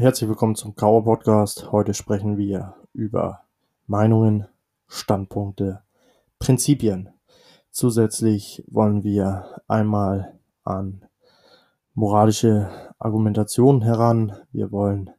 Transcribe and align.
Herzlich 0.00 0.28
willkommen 0.28 0.54
zum 0.54 0.76
Kauer 0.76 1.02
Podcast. 1.02 1.72
Heute 1.72 1.92
sprechen 1.92 2.36
wir 2.36 2.76
über 2.92 3.42
Meinungen, 3.88 4.46
Standpunkte, 4.86 5.82
Prinzipien. 6.38 7.08
Zusätzlich 7.72 8.62
wollen 8.68 9.02
wir 9.02 9.60
einmal 9.66 10.38
an 10.62 11.04
moralische 11.94 12.70
Argumentation 13.00 13.82
heran. 13.82 14.36
Wir 14.52 14.70
wollen 14.70 15.10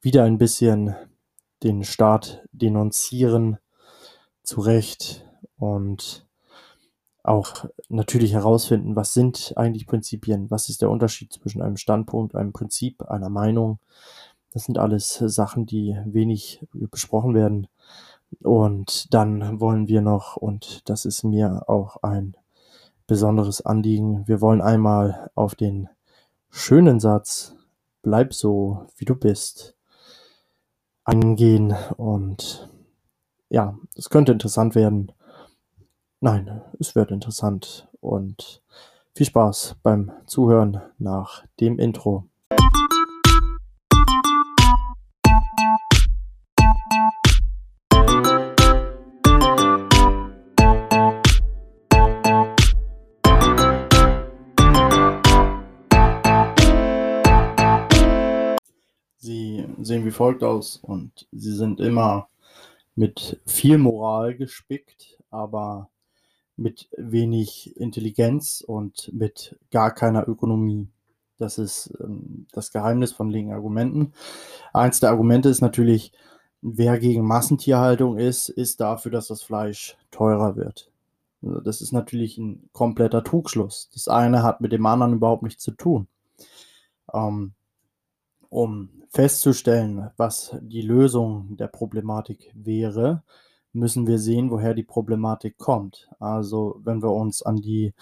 wieder 0.00 0.24
ein 0.24 0.36
bisschen 0.36 0.96
den 1.62 1.84
Staat 1.84 2.42
denunzieren, 2.50 3.58
zu 4.42 4.62
Recht 4.62 5.24
und 5.58 6.27
auch 7.28 7.66
natürlich 7.88 8.32
herausfinden, 8.32 8.96
was 8.96 9.14
sind 9.14 9.52
eigentlich 9.56 9.86
Prinzipien, 9.86 10.50
was 10.50 10.68
ist 10.68 10.82
der 10.82 10.90
Unterschied 10.90 11.32
zwischen 11.32 11.62
einem 11.62 11.76
Standpunkt, 11.76 12.34
einem 12.34 12.52
Prinzip, 12.52 13.02
einer 13.02 13.28
Meinung. 13.28 13.78
Das 14.52 14.64
sind 14.64 14.78
alles 14.78 15.14
Sachen, 15.14 15.66
die 15.66 15.96
wenig 16.06 16.66
besprochen 16.72 17.34
werden. 17.34 17.68
Und 18.42 19.12
dann 19.14 19.60
wollen 19.60 19.88
wir 19.88 20.00
noch, 20.00 20.36
und 20.36 20.88
das 20.88 21.04
ist 21.04 21.22
mir 21.22 21.68
auch 21.68 22.02
ein 22.02 22.36
besonderes 23.06 23.64
Anliegen, 23.64 24.26
wir 24.26 24.40
wollen 24.40 24.60
einmal 24.60 25.30
auf 25.34 25.54
den 25.54 25.88
schönen 26.50 27.00
Satz, 27.00 27.54
bleib 28.02 28.34
so, 28.34 28.86
wie 28.96 29.04
du 29.04 29.14
bist, 29.14 29.74
eingehen. 31.04 31.74
Und 31.96 32.68
ja, 33.48 33.76
es 33.94 34.10
könnte 34.10 34.32
interessant 34.32 34.74
werden. 34.74 35.12
Nein, 36.20 36.62
es 36.80 36.96
wird 36.96 37.12
interessant 37.12 37.86
und 38.00 38.60
viel 39.14 39.26
Spaß 39.26 39.76
beim 39.84 40.10
Zuhören 40.26 40.80
nach 40.98 41.46
dem 41.60 41.78
Intro. 41.78 42.24
Sie 59.18 59.64
sehen 59.82 60.04
wie 60.04 60.10
folgt 60.10 60.42
aus 60.42 60.78
und 60.78 61.28
sie 61.30 61.52
sind 61.52 61.78
immer 61.78 62.28
mit 62.96 63.40
viel 63.46 63.78
Moral 63.78 64.34
gespickt, 64.34 65.16
aber 65.30 65.88
mit 66.58 66.88
wenig 66.96 67.76
Intelligenz 67.76 68.62
und 68.66 69.10
mit 69.14 69.58
gar 69.70 69.94
keiner 69.94 70.28
Ökonomie. 70.28 70.88
Das 71.38 71.56
ist 71.56 71.96
ähm, 72.00 72.46
das 72.52 72.72
Geheimnis 72.72 73.12
von 73.12 73.30
linken 73.30 73.52
Argumenten. 73.52 74.12
Eins 74.72 75.00
der 75.00 75.10
Argumente 75.10 75.48
ist 75.48 75.60
natürlich, 75.60 76.12
wer 76.60 76.98
gegen 76.98 77.24
Massentierhaltung 77.24 78.18
ist, 78.18 78.48
ist 78.48 78.80
dafür, 78.80 79.12
dass 79.12 79.28
das 79.28 79.42
Fleisch 79.42 79.96
teurer 80.10 80.56
wird. 80.56 80.90
Also 81.42 81.60
das 81.60 81.80
ist 81.80 81.92
natürlich 81.92 82.36
ein 82.38 82.68
kompletter 82.72 83.22
Trugschluss. 83.22 83.88
Das 83.94 84.08
eine 84.08 84.42
hat 84.42 84.60
mit 84.60 84.72
dem 84.72 84.84
anderen 84.84 85.14
überhaupt 85.14 85.44
nichts 85.44 85.62
zu 85.62 85.70
tun. 85.70 86.08
Ähm, 87.14 87.52
um 88.48 88.88
festzustellen, 89.10 90.10
was 90.16 90.56
die 90.60 90.82
Lösung 90.82 91.56
der 91.56 91.68
Problematik 91.68 92.50
wäre, 92.54 93.22
müssen 93.78 94.06
wir 94.06 94.18
sehen, 94.18 94.50
woher 94.50 94.74
die 94.74 94.82
Problematik 94.82 95.58
kommt. 95.58 96.08
Also 96.18 96.80
wenn 96.84 97.02
wir 97.02 97.12
uns 97.12 97.42
an 97.42 97.56
die 97.56 97.94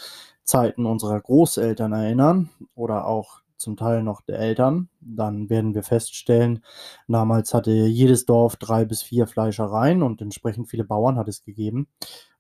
Zeiten 0.45 0.87
unserer 0.87 1.21
Großeltern 1.21 1.93
erinnern 1.93 2.51
oder 2.75 3.07
auch 3.07 3.41
zum 3.57 3.77
Teil 3.77 4.03
noch 4.03 4.21
der 4.21 4.39
Eltern, 4.39 4.89
dann 5.01 5.49
werden 5.51 5.75
wir 5.75 5.83
feststellen, 5.83 6.63
damals 7.09 7.55
hatte 7.55 7.73
jedes 7.73 8.27
Dorf 8.27 8.57
drei 8.57 8.85
bis 8.85 9.03
vier 9.03 9.27
Fleischereien 9.27 10.03
und 10.03 10.21
entsprechend 10.21 10.69
viele 10.69 10.85
Bauern 10.85 11.17
hat 11.17 11.29
es 11.29 11.43
gegeben. 11.43 11.89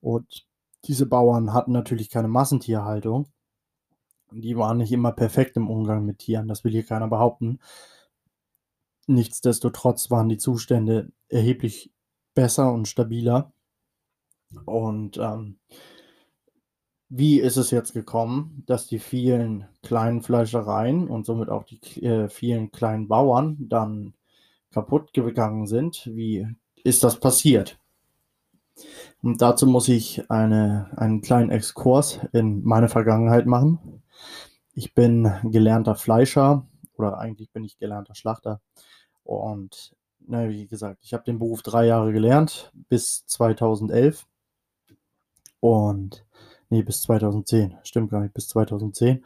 Und 0.01 0.47
diese 0.85 1.07
Bauern 1.07 1.53
hatten 1.53 1.73
natürlich 1.73 2.11
keine 2.11 2.29
Massentierhaltung. 2.29 3.27
Die 4.31 4.57
waren 4.57 4.79
nicht 4.79 4.93
immer 4.93 5.13
perfekt 5.13 5.57
im 5.57 5.71
Umgang 5.71 6.05
mit 6.05 6.19
Tieren, 6.19 6.49
das 6.49 6.65
will 6.65 6.73
hier 6.73 6.85
keiner 6.85 7.09
behaupten. 7.09 7.61
Nichtsdestotrotz 9.07 10.11
waren 10.11 10.29
die 10.29 10.39
Zustände 10.39 11.13
erheblich 11.29 11.93
besser 12.37 12.73
und 12.73 12.87
stabiler. 12.87 13.53
Und 14.65 15.19
ähm, 15.19 15.59
wie 17.09 17.41
ist 17.41 17.57
es 17.57 17.73
jetzt 17.73 17.95
gekommen, 17.95 18.63
dass 18.67 18.87
die 18.87 19.01
vielen 19.01 19.67
kleinen 19.83 20.23
Fleischereien 20.23 21.09
und 21.09 21.27
somit 21.27 21.49
auch 21.49 21.65
die 21.65 22.05
äh, 22.05 22.29
vielen 22.29 22.71
kleinen 22.71 23.09
Bauern 23.09 23.57
dann 23.69 24.15
kaputt 24.71 25.13
gegangen 25.13 25.67
sind? 25.67 26.09
Wie 26.13 26.47
ist 26.85 27.03
das 27.03 27.19
passiert? 27.19 27.79
Und 29.23 29.41
dazu 29.41 29.67
muss 29.67 29.89
ich 29.89 30.31
eine, 30.31 30.91
einen 30.97 31.23
kleinen 31.23 31.51
Exkurs 31.51 32.21
in 32.33 32.63
meine 32.65 32.89
Vergangenheit 32.89 33.47
machen. 33.47 34.03
Ich 34.75 34.95
bin 34.95 35.33
gelernter 35.45 35.95
Fleischer 35.95 36.67
oder 36.97 37.19
eigentlich 37.19 37.51
bin 37.51 37.65
ich 37.65 37.79
gelernter 37.79 38.15
Schlachter. 38.15 38.61
Und 39.25 39.97
na, 40.27 40.49
wie 40.49 40.67
gesagt, 40.67 41.01
ich 41.03 41.15
habe 41.15 41.25
den 41.25 41.39
Beruf 41.39 41.63
drei 41.63 41.87
Jahre 41.87 42.13
gelernt, 42.13 42.73
bis 42.89 43.27
2011. 43.27 44.27
Und, 45.61 46.25
nee, 46.69 46.83
bis 46.83 47.03
2010, 47.03 47.77
stimmt 47.83 48.11
gar 48.11 48.21
nicht, 48.21 48.35
bis 48.35 48.49
2010. 48.49 49.25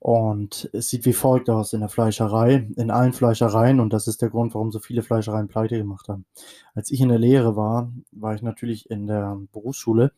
Und 0.00 0.70
es 0.72 0.90
sieht 0.90 1.04
wie 1.06 1.12
folgt 1.12 1.50
aus 1.50 1.72
in 1.72 1.80
der 1.80 1.88
Fleischerei, 1.88 2.68
in 2.76 2.90
allen 2.90 3.12
Fleischereien. 3.12 3.80
Und 3.80 3.92
das 3.92 4.06
ist 4.06 4.22
der 4.22 4.30
Grund, 4.30 4.54
warum 4.54 4.70
so 4.70 4.78
viele 4.78 5.02
Fleischereien 5.02 5.48
pleite 5.48 5.76
gemacht 5.76 6.08
haben. 6.08 6.24
Als 6.74 6.90
ich 6.92 7.00
in 7.00 7.08
der 7.08 7.18
Lehre 7.18 7.56
war, 7.56 7.92
war 8.12 8.34
ich 8.34 8.42
natürlich 8.42 8.90
in 8.90 9.06
der 9.08 9.38
Berufsschule. 9.52 10.12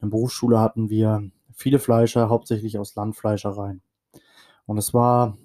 In 0.00 0.08
der 0.08 0.16
Berufsschule 0.16 0.60
hatten 0.60 0.90
wir 0.90 1.30
viele 1.54 1.78
Fleischer, 1.78 2.28
hauptsächlich 2.28 2.78
aus 2.78 2.94
Landfleischereien. 2.94 3.80
Und 4.66 4.78
es 4.78 4.92
war 4.92 5.38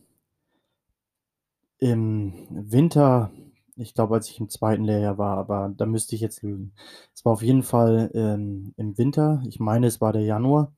im 1.80 2.34
Winter 2.50 3.32
ich 3.78 3.94
glaube, 3.94 4.16
als 4.16 4.30
ich 4.30 4.40
im 4.40 4.50
zweiten 4.50 4.84
Lehrjahr 4.84 5.18
war, 5.18 5.38
aber 5.38 5.74
da 5.76 5.86
müsste 5.86 6.16
ich 6.16 6.22
jetzt 6.22 6.44
lügen. 6.44 6.74
Es 7.14 7.24
war 7.26 7.34
auf 7.34 7.42
jeden 7.42 7.64
Fall, 7.64 8.12
ähm, 8.14 8.74
im 8.78 8.98
Winter. 8.98 9.42
Ich 9.48 9.60
meine, 9.60 9.88
es 9.88 10.02
war 10.02 10.14
der 10.14 10.24
Januar. 10.24 10.74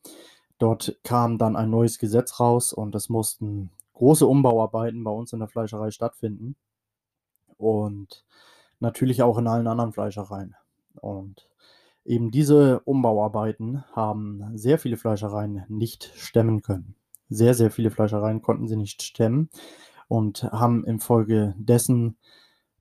Dort 0.57 0.99
kam 1.03 1.37
dann 1.37 1.55
ein 1.55 1.69
neues 1.69 1.99
Gesetz 1.99 2.39
raus 2.39 2.73
und 2.73 2.93
es 2.95 3.09
mussten 3.09 3.71
große 3.93 4.27
Umbauarbeiten 4.27 5.03
bei 5.03 5.11
uns 5.11 5.33
in 5.33 5.39
der 5.39 5.47
Fleischerei 5.47 5.91
stattfinden 5.91 6.55
und 7.57 8.25
natürlich 8.79 9.21
auch 9.23 9.37
in 9.37 9.47
allen 9.47 9.67
anderen 9.67 9.93
Fleischereien. 9.93 10.55
Und 11.01 11.49
eben 12.05 12.31
diese 12.31 12.79
Umbauarbeiten 12.81 13.83
haben 13.93 14.51
sehr 14.55 14.79
viele 14.79 14.97
Fleischereien 14.97 15.65
nicht 15.69 16.11
stemmen 16.15 16.61
können. 16.61 16.95
Sehr, 17.29 17.53
sehr 17.53 17.71
viele 17.71 17.91
Fleischereien 17.91 18.41
konnten 18.41 18.67
sie 18.67 18.77
nicht 18.77 19.03
stemmen 19.03 19.49
und 20.07 20.43
haben 20.43 20.83
infolgedessen 20.85 22.17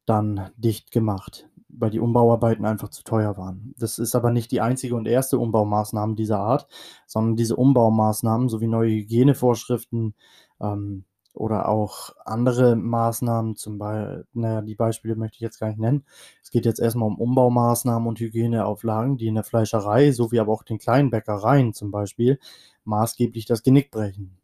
dann 0.08 0.50
dicht 0.56 0.90
gemacht, 0.90 1.48
weil 1.68 1.90
die 1.90 2.00
Umbauarbeiten 2.00 2.64
einfach 2.64 2.88
zu 2.90 3.02
teuer 3.04 3.36
waren. 3.36 3.74
Das 3.78 3.98
ist 3.98 4.14
aber 4.14 4.30
nicht 4.30 4.50
die 4.50 4.60
einzige 4.60 4.94
und 4.96 5.06
erste 5.06 5.38
Umbaumaßnahme 5.38 6.14
dieser 6.14 6.38
Art, 6.38 6.68
sondern 7.06 7.36
diese 7.36 7.56
Umbaumaßnahmen 7.56 8.48
sowie 8.48 8.68
neue 8.68 8.90
Hygienevorschriften 8.90 10.14
ähm, 10.60 11.04
oder 11.34 11.68
auch 11.68 12.14
andere 12.24 12.74
Maßnahmen, 12.74 13.54
zum 13.56 13.78
Beispiel, 13.78 14.26
naja, 14.32 14.60
die 14.62 14.74
Beispiele 14.74 15.14
möchte 15.14 15.36
ich 15.36 15.40
jetzt 15.40 15.60
gar 15.60 15.68
nicht 15.68 15.78
nennen. 15.78 16.04
Es 16.42 16.50
geht 16.50 16.64
jetzt 16.66 16.80
erstmal 16.80 17.08
um 17.08 17.18
Umbaumaßnahmen 17.18 18.08
und 18.08 18.18
Hygieneauflagen, 18.18 19.18
die 19.18 19.28
in 19.28 19.36
der 19.36 19.44
Fleischerei 19.44 20.10
sowie 20.10 20.40
aber 20.40 20.52
auch 20.52 20.64
den 20.64 20.78
kleinen 20.78 21.10
Bäckereien 21.10 21.74
zum 21.74 21.90
Beispiel 21.90 22.38
maßgeblich 22.84 23.46
das 23.46 23.62
Genick 23.62 23.90
brechen. 23.90 24.38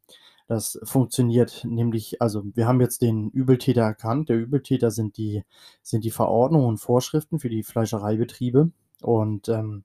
Das 0.46 0.78
funktioniert 0.82 1.64
nämlich, 1.64 2.20
also 2.20 2.42
wir 2.54 2.68
haben 2.68 2.80
jetzt 2.80 3.00
den 3.00 3.30
Übeltäter 3.30 3.82
erkannt. 3.82 4.28
Der 4.28 4.36
Übeltäter 4.36 4.90
sind 4.90 5.16
die, 5.16 5.42
sind 5.82 6.04
die 6.04 6.10
Verordnungen 6.10 6.66
und 6.68 6.78
Vorschriften 6.78 7.38
für 7.38 7.48
die 7.48 7.62
Fleischereibetriebe 7.62 8.70
und 9.00 9.48
ähm, 9.48 9.84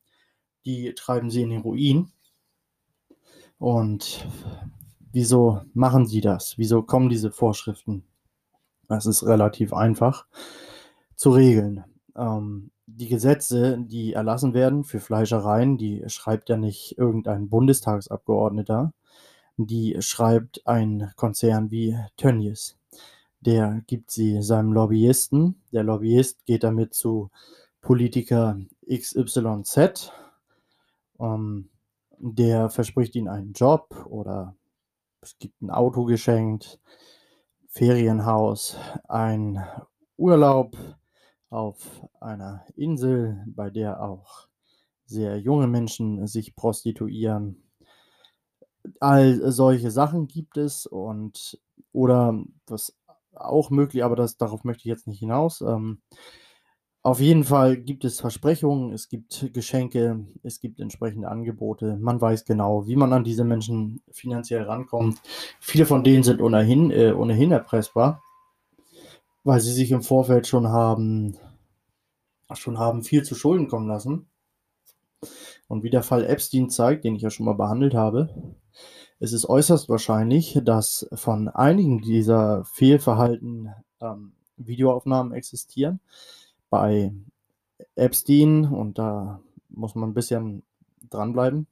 die 0.65 0.93
treiben 0.95 1.29
sie 1.29 1.43
in 1.43 1.49
den 1.49 1.61
Ruin. 1.61 2.11
Und 3.57 4.27
wieso 5.11 5.61
machen 5.73 6.05
sie 6.05 6.21
das? 6.21 6.57
Wieso 6.57 6.83
kommen 6.83 7.09
diese 7.09 7.31
Vorschriften? 7.31 8.03
Das 8.87 9.05
ist 9.05 9.25
relativ 9.25 9.73
einfach 9.73 10.25
zu 11.15 11.31
regeln. 11.31 11.85
Ähm, 12.15 12.71
die 12.85 13.07
Gesetze, 13.07 13.77
die 13.79 14.13
erlassen 14.13 14.53
werden 14.53 14.83
für 14.83 14.99
Fleischereien, 14.99 15.77
die 15.77 16.03
schreibt 16.07 16.49
ja 16.49 16.57
nicht 16.57 16.97
irgendein 16.97 17.49
Bundestagsabgeordneter, 17.49 18.93
die 19.67 19.97
schreibt 19.99 20.65
ein 20.65 21.11
Konzern 21.15 21.71
wie 21.71 21.97
Tönnies. 22.17 22.77
Der 23.41 23.81
gibt 23.87 24.11
sie 24.11 24.41
seinem 24.41 24.73
Lobbyisten. 24.73 25.61
Der 25.71 25.83
Lobbyist 25.83 26.45
geht 26.45 26.63
damit 26.63 26.93
zu 26.93 27.29
Politiker 27.81 28.57
XYZ. 28.89 30.11
Ähm, 31.19 31.69
der 32.17 32.69
verspricht 32.69 33.15
ihnen 33.15 33.27
einen 33.29 33.53
Job 33.53 34.05
oder 34.09 34.55
es 35.21 35.37
gibt 35.39 35.61
ein 35.61 35.71
Auto 35.71 36.05
geschenkt. 36.05 36.79
Ferienhaus, 37.67 38.77
ein 39.07 39.63
Urlaub 40.17 40.75
auf 41.49 42.07
einer 42.19 42.65
Insel, 42.75 43.43
bei 43.47 43.69
der 43.69 44.01
auch 44.01 44.47
sehr 45.05 45.37
junge 45.39 45.67
Menschen 45.67 46.27
sich 46.27 46.55
prostituieren. 46.55 47.68
All 48.99 49.51
solche 49.51 49.91
Sachen 49.91 50.27
gibt 50.27 50.57
es 50.57 50.85
und 50.85 51.59
oder 51.91 52.43
was 52.67 52.95
auch 53.33 53.69
möglich, 53.69 54.03
aber 54.03 54.15
das 54.15 54.37
darauf 54.37 54.63
möchte 54.63 54.81
ich 54.81 54.85
jetzt 54.85 55.07
nicht 55.07 55.19
hinaus. 55.19 55.61
Ähm, 55.61 56.01
auf 57.01 57.21
jeden 57.21 57.45
Fall 57.45 57.77
gibt 57.77 58.03
es 58.03 58.19
Versprechungen, 58.19 58.91
es 58.91 59.07
gibt 59.07 59.53
Geschenke, 59.53 60.25
es 60.43 60.59
gibt 60.59 60.81
entsprechende 60.81 61.29
Angebote. 61.29 61.97
Man 61.97 62.19
weiß 62.19 62.43
genau, 62.43 62.87
wie 62.87 62.97
man 62.97 63.13
an 63.13 63.23
diese 63.23 63.45
Menschen 63.45 64.01
finanziell 64.11 64.63
rankommt. 64.63 65.21
Viele 65.61 65.85
von 65.85 66.03
denen 66.03 66.23
sind 66.23 66.41
ohnehin, 66.41 66.91
äh, 66.91 67.13
ohnehin 67.13 67.51
erpressbar, 67.53 68.21
weil 69.45 69.61
sie 69.61 69.71
sich 69.71 69.91
im 69.91 70.03
Vorfeld 70.03 70.45
schon 70.47 70.67
haben, 70.67 71.37
schon 72.53 72.77
haben 72.77 73.03
viel 73.03 73.23
zu 73.23 73.33
Schulden 73.35 73.69
kommen 73.69 73.87
lassen. 73.87 74.28
Und 75.67 75.83
wie 75.83 75.89
der 75.89 76.03
Fall 76.03 76.25
Epstein 76.25 76.69
zeigt, 76.69 77.03
den 77.03 77.15
ich 77.15 77.21
ja 77.21 77.29
schon 77.29 77.45
mal 77.45 77.53
behandelt 77.53 77.93
habe, 77.93 78.29
es 79.19 79.33
ist 79.33 79.47
äußerst 79.47 79.89
wahrscheinlich, 79.89 80.59
dass 80.63 81.07
von 81.13 81.49
einigen 81.49 82.01
dieser 82.01 82.63
Fehlverhalten 82.65 83.73
ähm, 83.99 84.31
Videoaufnahmen 84.55 85.33
existieren 85.33 85.99
bei 86.69 87.13
Epstein 87.95 88.65
und 88.65 88.97
da 88.97 89.41
muss 89.69 89.95
man 89.95 90.09
ein 90.09 90.13
bisschen 90.13 90.63
dranbleiben. 91.09 91.67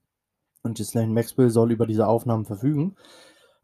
Und 0.63 0.77
Ghislaine 0.77 1.13
Maxwell 1.13 1.49
soll 1.49 1.71
über 1.71 1.87
diese 1.87 2.07
Aufnahmen 2.07 2.45
verfügen. 2.45 2.95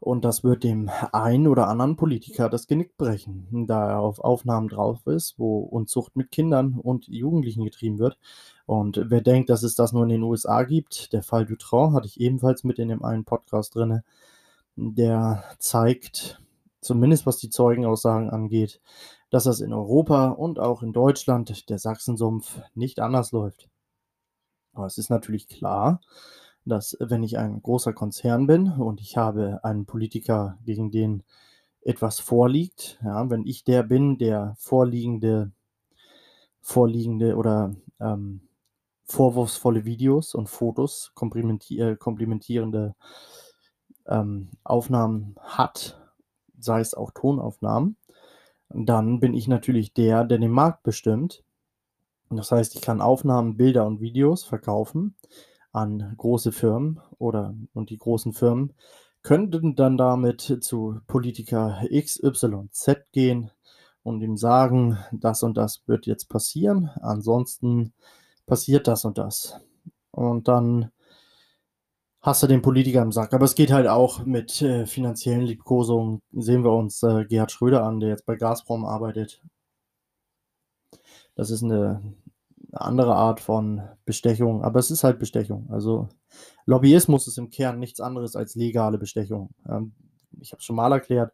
Und 0.04 0.26
das 0.26 0.44
wird 0.44 0.64
dem 0.64 0.90
einen 1.12 1.48
oder 1.48 1.66
anderen 1.66 1.96
Politiker 1.96 2.50
das 2.50 2.66
Genick 2.66 2.98
brechen, 2.98 3.64
da 3.66 3.88
er 3.88 4.00
auf 4.00 4.18
Aufnahmen 4.18 4.68
drauf 4.68 5.06
ist, 5.06 5.38
wo 5.38 5.60
Unzucht 5.60 6.14
mit 6.14 6.30
Kindern 6.30 6.78
und 6.78 7.08
Jugendlichen 7.08 7.64
getrieben 7.64 7.98
wird. 7.98 8.18
Und 8.66 9.00
wer 9.06 9.22
denkt, 9.22 9.48
dass 9.48 9.62
es 9.62 9.76
das 9.76 9.94
nur 9.94 10.02
in 10.02 10.10
den 10.10 10.22
USA 10.22 10.64
gibt, 10.64 11.14
der 11.14 11.22
Fall 11.22 11.46
Dutron 11.46 11.94
hatte 11.94 12.06
ich 12.06 12.20
ebenfalls 12.20 12.64
mit 12.64 12.78
in 12.78 12.88
dem 12.88 13.02
einen 13.02 13.24
Podcast 13.24 13.76
drin, 13.76 14.02
der 14.76 15.42
zeigt, 15.58 16.38
zumindest 16.82 17.24
was 17.24 17.38
die 17.38 17.48
Zeugenaussagen 17.48 18.28
angeht, 18.28 18.82
dass 19.30 19.44
das 19.44 19.60
in 19.60 19.72
Europa 19.72 20.28
und 20.28 20.58
auch 20.58 20.82
in 20.82 20.92
Deutschland, 20.92 21.70
der 21.70 21.78
Sachsensumpf, 21.78 22.60
nicht 22.74 23.00
anders 23.00 23.32
läuft. 23.32 23.70
Aber 24.74 24.84
es 24.84 24.98
ist 24.98 25.08
natürlich 25.08 25.48
klar, 25.48 26.02
dass 26.64 26.96
wenn 27.00 27.22
ich 27.22 27.38
ein 27.38 27.62
großer 27.62 27.92
Konzern 27.92 28.46
bin 28.46 28.70
und 28.70 29.00
ich 29.00 29.16
habe 29.16 29.60
einen 29.64 29.86
Politiker, 29.86 30.58
gegen 30.64 30.90
den 30.90 31.22
etwas 31.82 32.20
vorliegt, 32.20 32.98
ja, 33.04 33.28
wenn 33.28 33.46
ich 33.46 33.64
der 33.64 33.82
bin, 33.82 34.16
der 34.16 34.54
vorliegende, 34.58 35.52
vorliegende 36.62 37.36
oder 37.36 37.74
ähm, 38.00 38.40
vorwurfsvolle 39.04 39.84
Videos 39.84 40.34
und 40.34 40.48
Fotos, 40.48 41.12
komplimentier 41.14 41.96
komplimentierende 41.96 42.94
ähm, 44.06 44.48
Aufnahmen 44.64 45.36
hat, 45.40 46.00
sei 46.58 46.80
es 46.80 46.94
auch 46.94 47.10
Tonaufnahmen, 47.10 47.96
dann 48.70 49.20
bin 49.20 49.34
ich 49.34 49.46
natürlich 49.46 49.92
der, 49.92 50.24
der 50.24 50.38
den 50.38 50.50
Markt 50.50 50.82
bestimmt. 50.82 51.44
Das 52.30 52.50
heißt, 52.50 52.74
ich 52.74 52.80
kann 52.80 53.02
Aufnahmen, 53.02 53.58
Bilder 53.58 53.86
und 53.86 54.00
Videos 54.00 54.44
verkaufen 54.44 55.14
an 55.74 56.14
große 56.16 56.52
Firmen 56.52 57.00
oder 57.18 57.54
und 57.74 57.90
die 57.90 57.98
großen 57.98 58.32
Firmen 58.32 58.72
könnten 59.22 59.74
dann 59.74 59.96
damit 59.96 60.58
zu 60.60 61.00
Politiker 61.06 61.82
XYZ 61.90 63.10
gehen 63.12 63.50
und 64.02 64.22
ihm 64.22 64.36
sagen, 64.36 64.98
das 65.12 65.42
und 65.42 65.56
das 65.56 65.82
wird 65.86 66.06
jetzt 66.06 66.28
passieren, 66.28 66.90
ansonsten 67.00 67.92
passiert 68.46 68.86
das 68.86 69.04
und 69.04 69.18
das. 69.18 69.60
Und 70.10 70.48
dann 70.48 70.90
hast 72.20 72.42
du 72.42 72.46
den 72.46 72.62
Politiker 72.62 73.02
im 73.02 73.12
Sack. 73.12 73.34
Aber 73.34 73.44
es 73.44 73.54
geht 73.54 73.72
halt 73.72 73.86
auch 73.86 74.24
mit 74.24 74.62
äh, 74.62 74.86
finanziellen 74.86 75.42
Liebkosungen. 75.42 76.22
Sehen 76.32 76.64
wir 76.64 76.72
uns 76.72 77.02
äh, 77.02 77.24
Gerhard 77.26 77.52
Schröder 77.52 77.84
an, 77.84 78.00
der 78.00 78.10
jetzt 78.10 78.26
bei 78.26 78.36
Gazprom 78.36 78.84
arbeitet. 78.84 79.42
Das 81.34 81.50
ist 81.50 81.62
eine, 81.62 82.00
eine 82.74 82.80
andere 82.80 83.14
Art 83.14 83.40
von 83.40 83.82
Bestechung, 84.04 84.64
aber 84.64 84.80
es 84.80 84.90
ist 84.90 85.04
halt 85.04 85.18
Bestechung. 85.18 85.68
Also 85.70 86.08
Lobbyismus 86.66 87.28
ist 87.28 87.38
im 87.38 87.50
Kern 87.50 87.78
nichts 87.78 88.00
anderes 88.00 88.34
als 88.34 88.56
legale 88.56 88.98
Bestechung. 88.98 89.50
Ähm, 89.68 89.94
ich 90.40 90.52
habe 90.52 90.58
es 90.58 90.64
schon 90.64 90.76
mal 90.76 90.92
erklärt. 90.92 91.32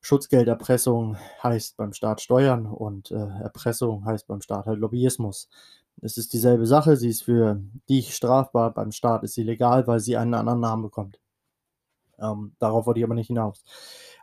Schutzgelderpressung 0.00 1.16
heißt 1.42 1.76
beim 1.76 1.92
Staat 1.92 2.20
Steuern 2.20 2.66
und 2.66 3.10
äh, 3.10 3.14
Erpressung 3.42 4.04
heißt 4.04 4.26
beim 4.26 4.40
Staat 4.40 4.66
halt 4.66 4.78
Lobbyismus. 4.78 5.48
Es 6.00 6.16
ist 6.16 6.32
dieselbe 6.32 6.66
Sache, 6.66 6.96
sie 6.96 7.10
ist 7.10 7.22
für 7.22 7.60
dich 7.88 8.14
strafbar, 8.14 8.72
beim 8.72 8.92
Staat 8.92 9.22
ist 9.24 9.34
sie 9.34 9.44
legal, 9.44 9.86
weil 9.86 10.00
sie 10.00 10.16
einen 10.16 10.34
anderen 10.34 10.60
Namen 10.60 10.82
bekommt. 10.82 11.20
Ähm, 12.18 12.54
darauf 12.58 12.86
wollte 12.86 12.98
ich 12.98 13.04
aber 13.04 13.14
nicht 13.14 13.28
hinaus. 13.28 13.62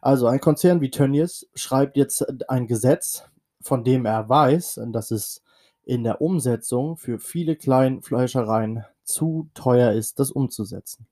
Also 0.01 0.27
ein 0.27 0.39
Konzern 0.39 0.81
wie 0.81 0.89
Tönnies 0.89 1.47
schreibt 1.53 1.95
jetzt 1.95 2.49
ein 2.49 2.65
Gesetz, 2.65 3.23
von 3.61 3.83
dem 3.83 4.05
er 4.05 4.27
weiß, 4.27 4.81
dass 4.87 5.11
es 5.11 5.43
in 5.89 6.03
der 6.03 6.21
Umsetzung 6.21 6.97
für 6.97 7.17
viele 7.17 7.55
Kleinfleischereien 7.55 8.85
zu 9.03 9.49
teuer 9.55 9.91
ist, 9.91 10.19
das 10.19 10.29
umzusetzen. 10.29 11.07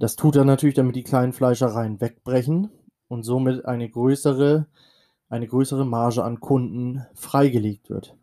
Das 0.00 0.16
tut 0.16 0.34
er 0.34 0.44
natürlich, 0.44 0.74
damit 0.74 0.96
die 0.96 1.04
kleinen 1.04 1.32
Fleischereien 1.32 2.00
wegbrechen 2.00 2.70
und 3.06 3.22
somit 3.22 3.64
eine 3.64 3.88
größere, 3.88 4.66
eine 5.28 5.46
größere 5.46 5.86
Marge 5.86 6.24
an 6.24 6.40
Kunden 6.40 7.06
freigelegt 7.14 7.90
wird. 7.90 8.16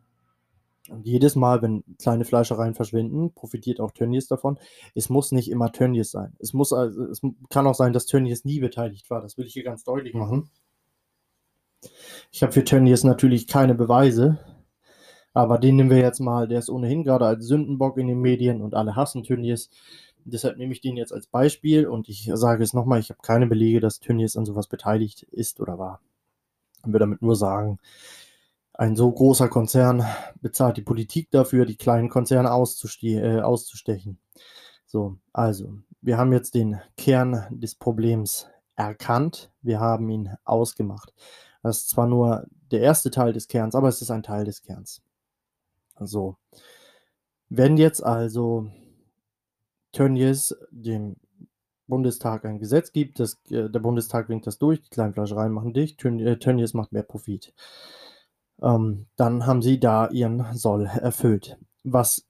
Und 0.89 1.07
jedes 1.07 1.37
Mal, 1.37 1.61
wenn 1.61 1.85
kleine 1.97 2.25
Fleischereien 2.25 2.75
verschwinden, 2.75 3.31
profitiert 3.33 3.79
auch 3.79 3.91
Tönnies 3.91 4.27
davon. 4.27 4.59
Es 4.93 5.09
muss 5.09 5.31
nicht 5.31 5.49
immer 5.49 5.71
Tönnies 5.71 6.11
sein. 6.11 6.35
Es, 6.39 6.51
muss, 6.51 6.73
also, 6.73 7.05
es 7.05 7.21
kann 7.49 7.65
auch 7.67 7.75
sein, 7.75 7.93
dass 7.93 8.05
Tönnies 8.05 8.43
nie 8.43 8.59
beteiligt 8.59 9.09
war. 9.09 9.21
Das 9.21 9.37
will 9.37 9.45
ich 9.45 9.53
hier 9.53 9.63
ganz 9.63 9.85
deutlich 9.85 10.13
machen. 10.13 10.49
Ich 12.31 12.43
habe 12.43 12.51
für 12.51 12.65
Tönnies 12.65 13.05
natürlich 13.05 13.47
keine 13.47 13.75
Beweise, 13.75 14.39
aber 15.33 15.57
den 15.57 15.75
nehmen 15.75 15.89
wir 15.89 15.97
jetzt 15.97 16.19
mal. 16.19 16.47
Der 16.47 16.59
ist 16.59 16.69
ohnehin 16.69 17.03
gerade 17.03 17.25
als 17.25 17.45
Sündenbock 17.45 17.97
in 17.97 18.07
den 18.07 18.19
Medien 18.19 18.61
und 18.61 18.75
alle 18.75 18.95
hassen 18.95 19.23
Tönnies. 19.23 19.69
Deshalb 20.25 20.57
nehme 20.57 20.73
ich 20.73 20.81
den 20.81 20.95
jetzt 20.95 21.11
als 21.11 21.27
Beispiel 21.27 21.87
und 21.87 22.07
ich 22.07 22.29
sage 22.33 22.63
es 22.63 22.73
nochmal, 22.73 22.99
ich 22.99 23.09
habe 23.09 23.19
keine 23.21 23.47
Belege, 23.47 23.79
dass 23.79 23.99
Tönnies 23.99 24.37
an 24.37 24.45
sowas 24.45 24.67
beteiligt 24.67 25.23
ist 25.23 25.59
oder 25.59 25.77
war. 25.77 25.99
Ich 26.85 26.91
will 26.91 26.99
damit 26.99 27.21
nur 27.21 27.35
sagen, 27.35 27.79
ein 28.73 28.95
so 28.95 29.11
großer 29.11 29.49
Konzern 29.49 30.05
bezahlt 30.41 30.77
die 30.77 30.81
Politik 30.81 31.29
dafür, 31.31 31.65
die 31.65 31.75
kleinen 31.75 32.09
Konzerne 32.09 32.49
äh, 32.49 33.41
auszustechen. 33.41 34.17
So, 34.85 35.17
also, 35.31 35.73
wir 36.01 36.17
haben 36.17 36.33
jetzt 36.33 36.55
den 36.55 36.81
Kern 36.97 37.45
des 37.51 37.75
Problems 37.75 38.47
erkannt, 38.75 39.51
wir 39.61 39.79
haben 39.79 40.09
ihn 40.09 40.35
ausgemacht. 40.43 41.13
Das 41.61 41.77
ist 41.77 41.89
zwar 41.89 42.07
nur 42.07 42.45
der 42.71 42.81
erste 42.81 43.11
Teil 43.11 43.33
des 43.33 43.47
Kerns, 43.47 43.75
aber 43.75 43.89
es 43.89 44.01
ist 44.01 44.11
ein 44.11 44.23
Teil 44.23 44.45
des 44.45 44.61
Kerns. 44.61 45.01
So, 46.07 46.37
wenn 47.49 47.77
jetzt 47.77 48.03
also 48.03 48.67
Tönnies 49.91 50.55
dem 50.71 51.15
Bundestag 51.87 52.45
ein 52.45 52.59
Gesetz 52.59 52.91
gibt, 52.91 53.19
das, 53.19 53.41
äh, 53.49 53.69
der 53.69 53.79
Bundestag 53.79 54.29
winkt 54.29 54.47
das 54.47 54.57
durch, 54.57 54.81
die 54.81 54.89
Kleinfleischereien 54.89 55.51
machen 55.51 55.73
dicht, 55.73 56.03
äh, 56.05 56.37
Tönnies 56.37 56.73
macht 56.73 56.91
mehr 56.91 57.03
Profit 57.03 57.53
ähm, 58.63 59.07
dann 59.15 59.45
haben 59.45 59.61
sie 59.61 59.79
da 59.79 60.09
ihren 60.09 60.45
Soll 60.53 60.85
erfüllt. 60.85 61.57
Was 61.83 62.25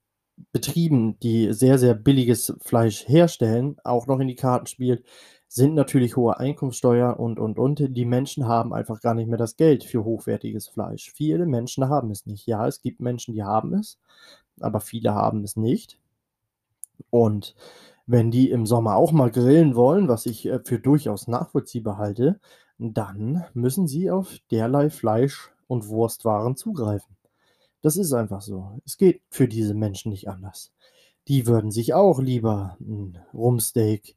Betrieben, 0.52 1.20
die 1.20 1.54
sehr, 1.54 1.78
sehr 1.78 1.94
billiges 1.94 2.56
Fleisch 2.60 3.08
herstellen, 3.08 3.78
auch 3.84 4.08
noch 4.08 4.20
in 4.20 4.28
die 4.28 4.36
Karten 4.36 4.66
spielt, 4.66 5.06
sind 5.54 5.76
natürlich 5.76 6.18
hohe 6.18 6.40
Einkommensteuer 6.40 7.20
und, 7.20 7.40
und, 7.40 7.60
und. 7.60 7.96
Die 7.96 8.06
Menschen 8.06 8.48
haben 8.48 8.74
einfach 8.74 9.02
gar 9.02 9.14
nicht 9.14 9.28
mehr 9.28 9.38
das 9.38 9.56
Geld 9.56 9.84
für 9.84 10.04
hochwertiges 10.04 10.68
Fleisch. 10.68 11.12
Viele 11.14 11.46
Menschen 11.46 11.90
haben 11.90 12.10
es 12.10 12.26
nicht. 12.26 12.48
Ja, 12.48 12.68
es 12.68 12.82
gibt 12.82 13.00
Menschen, 13.00 13.36
die 13.36 13.44
haben 13.44 13.76
es, 13.76 14.00
aber 14.60 14.80
viele 14.80 15.14
haben 15.14 15.44
es 15.44 15.56
nicht. 15.56 16.00
Und 17.12 17.54
wenn 18.08 18.32
die 18.32 18.50
im 18.50 18.66
Sommer 18.66 18.96
auch 18.96 19.12
mal 19.12 19.30
grillen 19.30 19.76
wollen, 19.76 20.08
was 20.08 20.26
ich 20.26 20.48
äh, 20.48 20.60
für 20.66 20.80
durchaus 20.80 21.28
nachvollziehbar 21.28 22.00
halte, 22.00 22.40
dann 22.80 23.46
müssen 23.54 23.86
sie 23.86 24.10
auf 24.10 24.36
derlei 24.50 24.90
Fleisch 24.90 25.52
und 25.68 25.88
Wurstwaren 25.88 26.56
zugreifen. 26.56 27.16
Das 27.84 27.96
ist 27.96 28.12
einfach 28.14 28.42
so. 28.42 28.82
Es 28.86 28.98
geht 28.98 29.22
für 29.30 29.48
diese 29.48 29.76
Menschen 29.76 30.10
nicht 30.10 30.30
anders. 30.30 30.74
Die 31.28 31.46
würden 31.46 31.70
sich 31.70 31.94
auch 31.94 32.20
lieber 32.20 32.76
ein 32.82 33.20
Rumsteak 33.36 34.16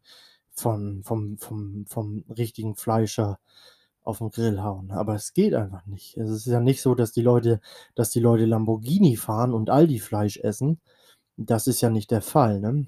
von, 0.57 1.03
vom, 1.03 1.39
vom, 1.39 1.87
vom 1.87 2.25
richtigen 2.37 2.75
Fleischer 2.75 3.39
auf 4.03 4.19
den 4.19 4.31
Grill 4.31 4.63
hauen. 4.63 4.91
Aber 4.93 5.15
es 5.15 5.35
geht 5.35 5.55
einfach 5.55 5.85
nicht. 5.87 6.17
Es 6.17 6.31
ist 6.31 6.47
ja 6.47 6.61
nicht 6.61 6.81
so, 6.81 6.95
dass 6.95 7.13
die 7.13 7.23
Leute, 7.23 7.61
dass 7.95 8.11
die 8.11 8.21
Leute 8.21 8.47
Lamborghini 8.47 9.17
fahren 9.17 9.53
und 9.53 9.71
Aldi-Fleisch 9.71 10.39
essen. 10.39 10.81
Das 11.37 11.67
ist 11.67 11.81
ja 11.81 11.91
nicht 11.91 12.11
der 12.11 12.23
Fall. 12.23 12.61
Ne? 12.61 12.87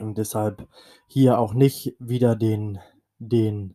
Und 0.00 0.18
deshalb 0.18 0.68
hier 1.06 1.38
auch 1.38 1.54
nicht 1.54 1.96
wieder 1.98 2.36
den, 2.36 2.78
den 3.18 3.74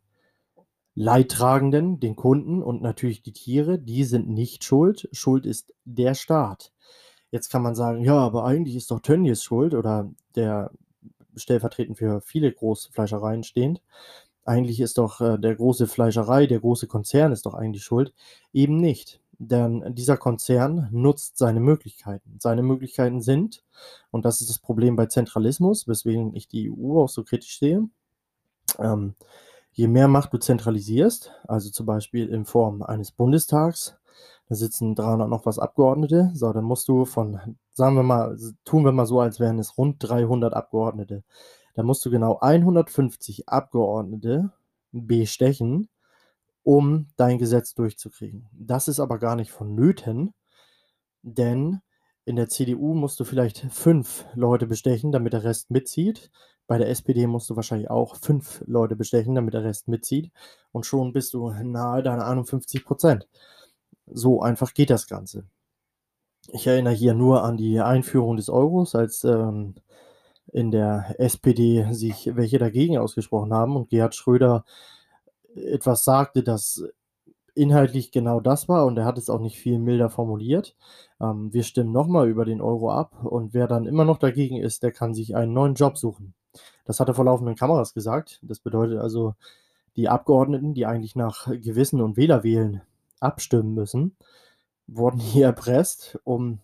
Leidtragenden, 0.95 1.99
den 1.99 2.15
Kunden 2.15 2.63
und 2.63 2.81
natürlich 2.81 3.21
die 3.21 3.33
Tiere, 3.33 3.77
die 3.77 4.03
sind 4.03 4.29
nicht 4.29 4.63
schuld. 4.63 5.07
Schuld 5.11 5.45
ist 5.45 5.73
der 5.85 6.15
Staat. 6.15 6.71
Jetzt 7.29 7.49
kann 7.51 7.61
man 7.61 7.75
sagen: 7.75 8.03
„Ja, 8.03 8.17
aber 8.17 8.45
eigentlich 8.45 8.75
ist 8.75 8.89
doch 8.89 9.01
Tönnies 9.01 9.43
schuld 9.43 9.75
oder 9.75 10.09
der 10.35 10.71
stellvertretend 11.37 11.97
für 11.97 12.21
viele 12.21 12.51
Großfleischereien 12.51 13.43
stehend. 13.43 13.81
Eigentlich 14.45 14.79
ist 14.79 14.97
doch, 14.97 15.21
äh, 15.21 15.37
der 15.37 15.55
große 15.55 15.87
Fleischerei, 15.87 16.47
der 16.47 16.59
große 16.59 16.87
Konzern 16.87 17.31
ist 17.31 17.45
doch 17.45 17.53
eigentlich 17.53 17.83
schuld.“ 17.83 18.13
Eben 18.53 18.77
nicht, 18.77 19.21
denn 19.39 19.83
dieser 19.95 20.17
Konzern 20.17 20.89
nutzt 20.91 21.37
seine 21.37 21.59
Möglichkeiten. 21.59 22.37
Seine 22.39 22.63
Möglichkeiten 22.63 23.21
sind 23.21 23.63
und 24.11 24.25
das 24.25 24.41
ist 24.41 24.49
das 24.49 24.59
Problem 24.59 24.95
bei 24.95 25.07
Zentralismus, 25.07 25.87
weswegen 25.87 26.35
ich 26.35 26.47
die 26.47 26.71
EU 26.71 27.03
auch 27.03 27.09
so 27.09 27.23
kritisch 27.23 27.59
sehe 27.59 27.89
ähm, 28.79 29.15
je 29.71 29.87
mehr 29.87 30.07
Macht 30.07 30.33
du 30.33 30.37
zentralisierst, 30.37 31.31
also 31.47 31.69
zum 31.69 31.85
Beispiel 31.85 32.27
in 32.29 32.45
Form 32.45 32.81
eines 32.81 33.11
Bundestags, 33.11 33.95
da 34.49 34.55
sitzen 34.55 34.95
300 34.95 35.29
noch 35.29 35.45
was 35.45 35.59
Abgeordnete, 35.59 36.31
so, 36.33 36.51
dann 36.53 36.63
musst 36.63 36.87
du 36.87 37.05
von 37.05 37.57
sagen 37.71 37.95
wir 37.95 38.03
mal 38.03 38.37
tun 38.65 38.85
wir 38.85 38.91
mal 38.91 39.05
so, 39.05 39.19
als 39.19 39.39
wären 39.39 39.59
es 39.59 39.77
rund 39.77 39.97
300 39.99 40.53
Abgeordnete. 40.53 41.23
Da 41.75 41.83
musst 41.83 42.03
du 42.05 42.09
genau 42.09 42.39
150 42.39 43.49
Abgeordnete 43.49 44.51
bestechen, 44.91 45.89
um 46.63 47.07
dein 47.17 47.37
Gesetz 47.37 47.75
durchzukriegen. 47.75 48.49
Das 48.51 48.87
ist 48.87 48.99
aber 48.99 49.19
gar 49.19 49.35
nicht 49.35 49.51
vonnöten, 49.51 50.33
denn 51.21 51.81
in 52.25 52.35
der 52.35 52.49
CDU 52.49 52.93
musst 52.93 53.19
du 53.19 53.25
vielleicht 53.25 53.59
5 53.59 54.25
Leute 54.33 54.67
bestechen, 54.67 55.11
damit 55.11 55.33
der 55.33 55.43
Rest 55.43 55.71
mitzieht. 55.71 56.31
Bei 56.67 56.77
der 56.77 56.89
SPD 56.89 57.27
musst 57.27 57.49
du 57.49 57.55
wahrscheinlich 57.55 57.89
auch 57.89 58.15
5 58.15 58.63
Leute 58.65 58.95
bestechen, 58.95 59.35
damit 59.35 59.53
der 59.53 59.63
Rest 59.63 59.87
mitzieht 59.87 60.31
und 60.71 60.85
schon 60.85 61.13
bist 61.13 61.33
du 61.33 61.51
nahe 61.51 62.03
deiner 62.03 62.25
51 62.25 62.83
So 64.07 64.41
einfach 64.41 64.73
geht 64.73 64.89
das 64.89 65.07
Ganze. 65.07 65.45
Ich 66.49 66.67
erinnere 66.67 66.93
hier 66.93 67.13
nur 67.13 67.43
an 67.43 67.57
die 67.57 67.79
Einführung 67.81 68.37
des 68.37 68.49
Euros, 68.49 68.95
als, 68.95 69.23
ähm, 69.23 69.75
in 70.53 70.71
der 70.71 71.15
SPD 71.19 71.87
sich 71.91 72.35
welche 72.35 72.57
dagegen 72.57 72.97
ausgesprochen 72.97 73.53
haben 73.53 73.75
und 73.75 73.89
Gerhard 73.89 74.15
Schröder 74.15 74.63
etwas 75.55 76.03
sagte, 76.03 76.43
das 76.43 76.83
inhaltlich 77.53 78.11
genau 78.11 78.39
das 78.39 78.69
war 78.69 78.85
und 78.85 78.97
er 78.97 79.05
hat 79.05 79.17
es 79.17 79.29
auch 79.29 79.41
nicht 79.41 79.57
viel 79.59 79.79
milder 79.79 80.09
formuliert. 80.09 80.75
Ähm, 81.19 81.51
wir 81.51 81.63
stimmen 81.63 81.91
noch 81.91 82.07
mal 82.07 82.29
über 82.29 82.45
den 82.45 82.61
Euro 82.61 82.91
ab 82.91 83.25
und 83.25 83.53
wer 83.53 83.67
dann 83.67 83.87
immer 83.87 84.05
noch 84.05 84.19
dagegen 84.19 84.57
ist, 84.57 84.83
der 84.83 84.91
kann 84.91 85.13
sich 85.13 85.35
einen 85.35 85.53
neuen 85.53 85.73
Job 85.73 85.97
suchen. 85.97 86.33
Das 86.85 86.99
hat 86.99 87.07
er 87.09 87.15
vor 87.15 87.25
laufenden 87.25 87.55
Kameras 87.55 87.93
gesagt. 87.93 88.39
Das 88.43 88.59
bedeutet 88.59 88.99
also, 88.99 89.35
die 89.95 90.09
Abgeordneten, 90.09 90.75
die 90.75 90.85
eigentlich 90.85 91.15
nach 91.15 91.47
Gewissen 91.47 92.01
und 92.01 92.17
Wählerwillen 92.17 92.81
abstimmen 93.19 93.73
müssen, 93.73 94.15
wurden 94.87 95.19
hier 95.19 95.45
erpresst, 95.47 96.19
um 96.23 96.59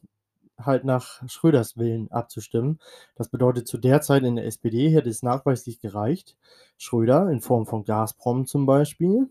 halt 0.60 0.86
nach 0.86 1.28
Schröders 1.28 1.78
Willen 1.78 2.12
abzustimmen. 2.12 2.80
Das 3.16 3.30
bedeutet, 3.30 3.68
zu 3.68 3.78
der 3.78 4.02
Zeit 4.02 4.24
in 4.24 4.36
der 4.36 4.46
SPD 4.46 4.90
hätte 4.90 5.10
es 5.10 5.24
nachweislich 5.24 5.80
gereicht, 5.80 6.38
Schröder 6.78 7.30
in 7.30 7.42
Form 7.42 7.66
von 7.66 7.86
Gazprom 7.86 8.46
zum 8.46 8.66
Beispiel 8.66 9.30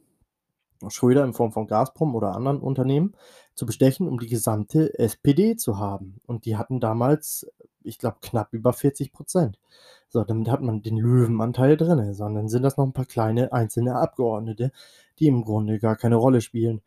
Schröder 0.91 1.25
in 1.25 1.33
Form 1.33 1.52
von 1.52 1.67
Gazprom 1.67 2.14
oder 2.14 2.35
anderen 2.35 2.61
Unternehmen 2.61 3.14
zu 3.55 3.67
bestechen, 3.67 4.09
um 4.09 4.19
die 4.19 4.29
gesamte 4.29 4.99
SPD 4.99 5.57
zu 5.57 5.79
haben. 5.79 6.17
Und 6.26 6.45
die 6.45 6.57
hatten 6.57 6.81
damals, 6.81 7.50
ich 7.83 7.99
glaube, 7.99 8.19
knapp 8.21 8.52
über 8.52 8.73
40 8.73 9.12
Prozent. 9.12 9.59
So, 10.09 10.25
damit 10.25 10.50
hat 10.50 10.62
man 10.62 10.83
den 10.83 10.99
Löwenanteil 10.99 11.76
drin, 11.76 12.12
sondern 12.14 12.49
sind 12.49 12.62
das 12.62 12.76
noch 12.76 12.85
ein 12.85 12.93
paar 12.93 13.07
kleine 13.07 13.52
einzelne 13.52 13.97
Abgeordnete, 13.97 14.73
die 15.19 15.26
im 15.26 15.45
Grunde 15.45 15.79
gar 15.79 15.97
keine 15.97 16.17
Rolle 16.17 16.41
spielen. 16.41 16.83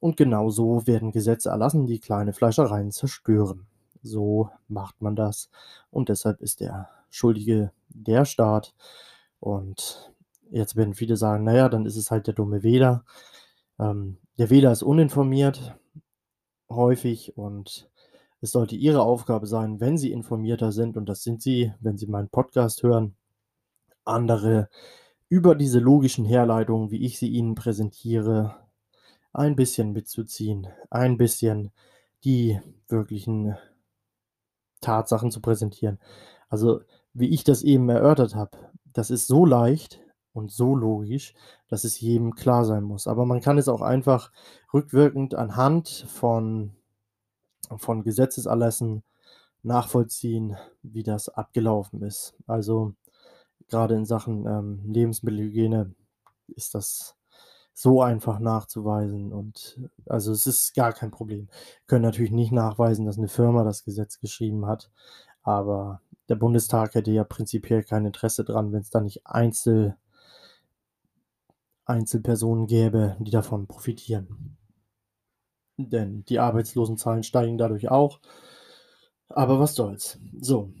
Und 0.00 0.16
genau 0.16 0.50
so 0.50 0.86
werden 0.86 1.12
Gesetze 1.12 1.50
erlassen, 1.50 1.86
die 1.86 2.00
kleine 2.00 2.32
Fleischereien 2.32 2.90
zerstören. 2.90 3.66
So 4.02 4.50
macht 4.68 5.02
man 5.02 5.14
das. 5.14 5.50
Und 5.90 6.08
deshalb 6.08 6.40
ist 6.40 6.60
der 6.60 6.88
Schuldige 7.10 7.72
der 7.90 8.24
Staat. 8.24 8.74
Und 9.40 10.10
Jetzt 10.50 10.74
werden 10.76 10.94
viele 10.94 11.16
sagen: 11.16 11.44
„Na 11.44 11.54
ja, 11.54 11.68
dann 11.68 11.86
ist 11.86 11.96
es 11.96 12.10
halt 12.10 12.26
der 12.26 12.34
dumme 12.34 12.62
Wähler.“ 12.62 13.04
Ähm, 13.78 14.18
der 14.38 14.50
Wähler 14.50 14.72
ist 14.72 14.82
uninformiert 14.82 15.76
häufig 16.70 17.36
und 17.36 17.90
es 18.40 18.52
sollte 18.52 18.76
Ihre 18.76 19.02
Aufgabe 19.02 19.46
sein, 19.46 19.80
wenn 19.80 19.98
Sie 19.98 20.12
informierter 20.12 20.72
sind, 20.72 20.96
und 20.96 21.08
das 21.08 21.22
sind 21.22 21.42
Sie, 21.42 21.72
wenn 21.80 21.98
Sie 21.98 22.06
meinen 22.06 22.28
Podcast 22.30 22.82
hören, 22.82 23.14
andere 24.04 24.68
über 25.28 25.54
diese 25.54 25.78
logischen 25.78 26.24
Herleitungen, 26.24 26.90
wie 26.90 27.04
ich 27.04 27.18
sie 27.18 27.28
Ihnen 27.28 27.54
präsentiere, 27.54 28.56
ein 29.32 29.56
bisschen 29.56 29.92
mitzuziehen, 29.92 30.68
ein 30.90 31.16
bisschen 31.16 31.72
die 32.24 32.60
wirklichen 32.88 33.56
Tatsachen 34.80 35.30
zu 35.30 35.40
präsentieren. 35.40 35.98
Also, 36.48 36.80
wie 37.12 37.28
ich 37.28 37.44
das 37.44 37.62
eben 37.62 37.88
erörtert 37.88 38.34
habe, 38.34 38.56
das 38.92 39.10
ist 39.10 39.26
so 39.26 39.44
leicht 39.44 40.00
und 40.32 40.50
so 40.50 40.74
logisch, 40.74 41.34
dass 41.68 41.84
es 41.84 42.00
jedem 42.00 42.34
klar 42.34 42.64
sein 42.64 42.84
muss. 42.84 43.06
Aber 43.06 43.26
man 43.26 43.40
kann 43.40 43.58
es 43.58 43.68
auch 43.68 43.82
einfach 43.82 44.32
rückwirkend 44.72 45.34
anhand 45.34 45.88
von 46.08 46.72
von 47.76 48.02
Gesetzeserlassen 48.02 49.02
nachvollziehen, 49.62 50.56
wie 50.82 51.02
das 51.02 51.28
abgelaufen 51.28 52.02
ist. 52.02 52.34
Also, 52.46 52.94
gerade 53.68 53.94
in 53.94 54.06
Sachen, 54.06 54.46
ähm, 54.46 54.82
Lebensmittelhygiene 54.86 55.94
ist 56.48 56.74
das 56.74 57.16
so 57.72 58.02
einfach 58.02 58.38
nachzuweisen 58.40 59.32
und 59.32 59.80
also, 60.06 60.32
es 60.32 60.46
ist 60.46 60.74
gar 60.74 60.92
kein 60.92 61.10
Problem. 61.10 61.48
Können 61.86 62.02
natürlich 62.02 62.32
nicht 62.32 62.52
nachweisen, 62.52 63.06
dass 63.06 63.18
eine 63.18 63.28
Firma 63.28 63.64
das 63.64 63.84
Gesetz 63.84 64.20
geschrieben 64.20 64.66
hat, 64.66 64.90
aber 65.42 66.02
der 66.28 66.36
Bundestag 66.36 66.94
hätte 66.94 67.10
ja 67.10 67.24
prinzipiell 67.24 67.82
kein 67.82 68.06
Interesse 68.06 68.44
dran, 68.44 68.72
wenn 68.72 68.80
es 68.80 68.90
da 68.90 69.00
nicht 69.00 69.26
Einzel 69.26 69.96
Einzelpersonen 71.90 72.66
gäbe, 72.66 73.16
die 73.18 73.32
davon 73.32 73.66
profitieren. 73.66 74.56
Denn 75.76 76.24
die 76.26 76.38
Arbeitslosenzahlen 76.38 77.24
steigen 77.24 77.58
dadurch 77.58 77.90
auch. 77.90 78.20
Aber 79.28 79.58
was 79.58 79.74
soll's. 79.74 80.18
So, 80.40 80.72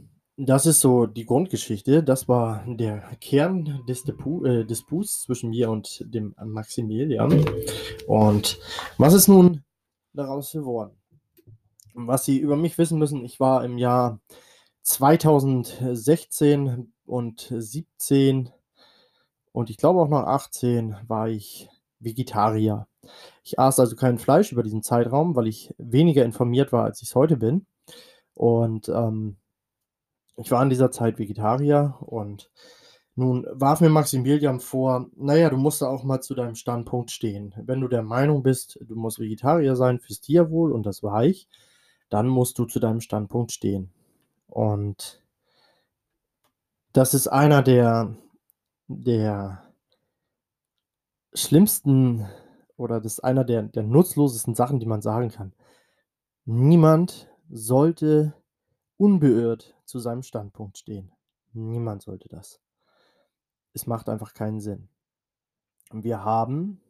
das 0.46 0.64
ist 0.64 0.80
so 0.80 1.04
die 1.06 1.26
Grundgeschichte. 1.26 2.02
Das 2.02 2.26
war 2.26 2.64
der 2.66 3.02
Kern 3.20 3.84
des 3.86 4.04
Depu 4.04 4.42
äh, 4.44 4.64
Disputs 4.64 5.20
zwischen 5.22 5.50
mir 5.50 5.70
und 5.70 6.02
dem 6.06 6.34
Maximilian. 6.42 7.44
Und 8.06 8.58
was 8.96 9.12
ist 9.12 9.28
nun 9.28 9.62
daraus 10.14 10.52
geworden? 10.52 10.96
Was 11.92 12.24
Sie 12.24 12.38
über 12.38 12.56
mich 12.56 12.78
wissen 12.78 12.98
müssen, 12.98 13.22
ich 13.24 13.38
war 13.38 13.62
im 13.64 13.76
Jahr 13.76 14.20
2016 14.82 16.90
und 17.04 17.52
17 17.54 18.48
und 19.52 19.68
ich 19.68 19.76
glaube 19.76 20.00
auch 20.00 20.08
noch 20.08 20.26
18 20.26 20.96
war 21.06 21.28
ich 21.28 21.68
Vegetarier. 21.98 22.86
Ich 23.44 23.58
aß 23.58 23.78
also 23.78 23.94
kein 23.94 24.18
Fleisch 24.18 24.52
über 24.52 24.62
diesen 24.62 24.82
Zeitraum, 24.82 25.36
weil 25.36 25.48
ich 25.48 25.74
weniger 25.76 26.24
informiert 26.24 26.72
war, 26.72 26.84
als 26.84 27.02
ich 27.02 27.08
es 27.08 27.14
heute 27.14 27.36
bin. 27.36 27.66
Und, 28.34 28.88
ähm, 28.88 29.36
ich 30.40 30.50
war 30.50 30.62
in 30.62 30.70
dieser 30.70 30.90
Zeit 30.90 31.18
Vegetarier 31.18 31.96
und 32.00 32.50
nun 33.14 33.46
warf 33.52 33.80
mir 33.80 33.90
Maximilian 33.90 34.60
vor: 34.60 35.06
„Na 35.16 35.48
du 35.50 35.56
musst 35.56 35.82
da 35.82 35.88
auch 35.88 36.04
mal 36.04 36.20
zu 36.20 36.34
deinem 36.34 36.54
Standpunkt 36.54 37.10
stehen. 37.10 37.54
Wenn 37.56 37.80
du 37.80 37.88
der 37.88 38.02
Meinung 38.02 38.42
bist, 38.42 38.78
du 38.80 38.94
musst 38.96 39.18
Vegetarier 39.20 39.76
sein 39.76 39.98
fürs 40.00 40.20
Tierwohl“ 40.20 40.72
und 40.72 40.86
das 40.86 41.02
war 41.02 41.24
ich, 41.24 41.48
„dann 42.10 42.28
musst 42.28 42.58
du 42.58 42.64
zu 42.66 42.80
deinem 42.80 43.00
Standpunkt 43.00 43.52
stehen.“ 43.52 43.92
Und 44.48 45.22
das 46.92 47.14
ist 47.14 47.28
einer 47.28 47.62
der 47.62 48.16
der 48.88 49.62
schlimmsten 51.34 52.26
oder 52.76 53.00
das 53.00 53.14
ist 53.14 53.20
einer 53.20 53.44
der 53.44 53.62
der 53.62 53.82
nutzlosesten 53.84 54.54
Sachen, 54.54 54.80
die 54.80 54.86
man 54.86 55.02
sagen 55.02 55.28
kann. 55.30 55.52
Niemand 56.46 57.28
sollte 57.50 58.34
unbeirrt 58.96 59.76
zu 59.90 59.98
seinem 59.98 60.22
Standpunkt 60.22 60.78
stehen. 60.78 61.12
Niemand 61.52 62.02
sollte 62.02 62.28
das. 62.28 62.60
Es 63.72 63.86
macht 63.86 64.08
einfach 64.08 64.32
keinen 64.34 64.60
Sinn. 64.60 64.88
Wir 65.92 66.24
haben 66.24 66.80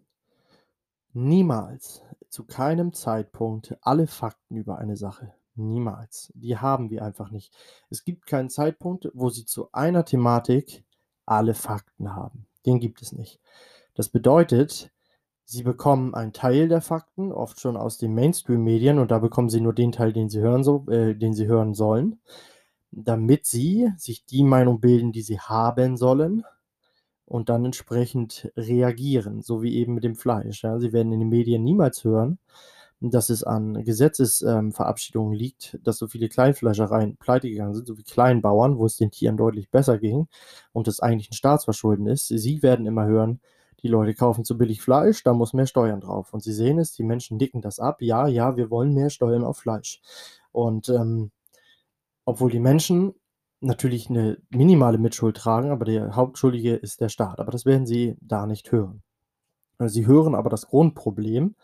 niemals, 1.13 2.03
zu 2.29 2.45
keinem 2.45 2.93
Zeitpunkt 2.93 3.77
alle 3.81 4.07
Fakten 4.07 4.57
über 4.57 4.79
eine 4.79 4.97
Sache. 4.97 5.35
Niemals. 5.55 6.33
Die 6.37 6.59
haben 6.59 6.91
wir 6.91 7.03
einfach 7.03 7.31
nicht. 7.31 7.53
Es 7.89 8.05
gibt 8.05 8.27
keinen 8.27 8.51
Zeitpunkt, 8.51 9.11
wo 9.15 9.31
Sie 9.31 9.45
zu 9.45 9.73
einer 9.73 10.05
Thematik 10.05 10.85
alle 11.27 11.55
Fakten 11.55 12.15
haben. 12.15 12.47
Den 12.67 12.79
gibt 12.79 13.03
es 13.03 13.13
nicht. 13.13 13.41
Das 13.95 14.09
bedeutet, 14.09 14.93
sie 15.45 15.63
bekommen 15.63 16.15
einen 16.15 16.33
Teil 16.33 16.69
der 16.69 16.81
Fakten, 16.81 17.33
oft 17.33 17.61
schon 17.61 17.77
aus 17.77 17.99
den 17.99 18.15
Mainstream-Medien, 18.15 18.99
und 18.99 19.11
da 19.11 19.19
bekommen 19.19 19.49
sie 19.49 19.61
nur 19.61 19.75
den 19.75 19.93
Teil, 19.93 20.13
den 20.13 20.29
sie 20.29 20.41
hören, 20.41 20.63
so, 20.63 20.87
äh, 20.89 21.15
den 21.15 21.35
sie 21.35 21.47
hören 21.47 21.75
sollen, 21.75 22.21
damit 22.93 23.47
sie 23.47 23.91
sich 23.97 24.25
die 24.27 24.45
Meinung 24.45 24.81
bilden, 24.81 25.13
die 25.13 25.23
sie 25.23 25.41
haben 25.41 25.97
sollen. 25.97 26.45
und 27.27 27.49
dann 27.49 27.65
entsprechend 27.65 28.51
reagieren, 28.57 29.43
so 29.43 29.63
wie 29.63 29.77
eben 29.77 29.95
mit 29.95 30.05
dem 30.05 30.17
Fleisch, 30.17 30.65
ja. 30.65 30.79
Sie 30.81 30.93
werden 30.93 31.13
in 31.13 31.21
den 31.21 31.29
Medien 31.29 31.63
niemals 31.65 32.03
hören, 32.05 32.39
dass 33.01 33.31
es 33.31 33.45
an 33.45 33.85
Gesetzes 33.85 34.43
ähm, 34.43 34.73
liegt, 35.33 35.79
dass 35.85 35.99
so 35.99 36.09
viele 36.09 36.29
Kleinfleischereien 36.29 37.17
pleitegegangen 37.19 37.75
sind, 37.75 37.87
so 37.87 37.97
wie 37.99 38.03
Kleinbauern, 38.03 38.79
wo 38.79 38.87
es 38.87 38.97
den 38.97 39.11
Tieren 39.11 39.37
deutlich 39.37 39.71
besser 39.71 39.99
ging 39.99 40.29
und 40.73 40.87
das 40.87 41.01
eigentlich 41.01 41.31
ein 41.31 41.35
Staatsverschulden 41.35 42.07
ist. 42.07 42.29
Sie 42.29 42.63
werden 42.63 42.87
immer 42.87 43.07
hören, 43.07 43.41
die 43.83 43.89
Leute 43.89 44.15
kaufen 44.15 44.45
zu 44.45 44.59
billig 44.59 44.83
Fleisch, 44.83 45.23
da 45.23 45.33
muss 45.33 45.55
mehr 45.55 45.67
Steuern 45.67 46.01
drauf. 46.01 46.35
Und 46.35 46.43
Sie 46.43 46.53
sehen 46.53 46.79
es, 46.79 46.93
die 46.93 47.05
Menschen 47.05 47.39
nicken 47.39 47.63
das 47.63 47.79
ab. 47.79 48.03
Ja, 48.03 48.27
ja, 48.29 48.57
wir 48.57 48.71
wollen 48.71 48.93
mehr 48.95 49.11
Steuern 49.11 49.45
auf 49.45 49.59
Fleisch. 49.59 50.01
Und 50.53 50.89
ähm, 50.91 51.31
obwohl 52.25 52.51
die 52.51 52.61
Menschen 52.61 53.15
natürlich 53.61 54.09
eine 54.09 54.39
minimale 54.49 54.99
Mitschuld 54.99 55.37
tragen, 55.37 55.71
aber 55.71 55.85
der 55.85 56.17
Hauptschuldige 56.17 56.75
ist 56.75 57.01
der 57.01 57.09
Staat. 57.09 57.41
Aber 57.41 57.53
das 57.53 57.67
werden 57.67 57.87
Sie 57.87 58.17
da 58.21 58.47
nicht 58.47 58.73
hören. 58.73 59.03
Sie 59.79 60.07
hören 60.07 60.35
aber 60.35 60.51
das 60.51 60.67
Grundproblem 60.67 61.55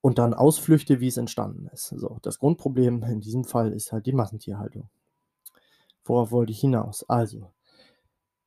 und 0.00 0.18
dann 0.18 0.34
Ausflüchte, 0.34 1.00
wie 1.00 1.08
es 1.08 1.16
entstanden 1.16 1.68
ist. 1.72 1.88
So, 1.88 2.18
das 2.22 2.38
Grundproblem 2.38 3.02
in 3.04 3.20
diesem 3.20 3.44
Fall 3.44 3.72
ist 3.72 3.92
halt 3.92 4.06
die 4.06 4.12
Massentierhaltung. 4.12 4.88
Worauf 6.04 6.32
wollte 6.32 6.52
ich 6.52 6.60
hinaus? 6.60 7.08
Also, 7.08 7.52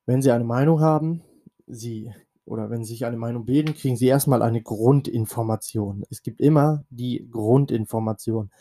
wenn 0.05 0.21
Sie 0.21 0.31
eine 0.31 0.43
Meinung 0.43 0.81
haben, 0.81 1.21
Sie 1.67 2.13
oder 2.45 2.69
wenn 2.69 2.83
Sie 2.83 2.91
sich 2.93 3.05
eine 3.05 3.17
Meinung 3.17 3.45
bilden, 3.45 3.73
kriegen 3.73 3.95
Sie 3.95 4.07
erstmal 4.07 4.41
eine 4.41 4.61
Grundinformation. 4.61 6.03
Es 6.09 6.21
gibt 6.23 6.41
immer 6.41 6.83
die 6.89 7.27
Grundinformation. 7.29 8.51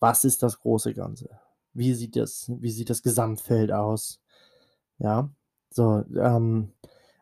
Was 0.00 0.24
ist 0.24 0.42
das 0.42 0.58
große 0.60 0.94
Ganze? 0.94 1.28
Wie 1.76 1.94
sieht 1.94 2.16
das, 2.16 2.50
wie 2.60 2.70
sieht 2.70 2.90
das 2.90 3.02
Gesamtfeld 3.02 3.70
aus? 3.72 4.20
Ja, 4.98 5.30
so, 5.70 6.04
ähm, 6.18 6.72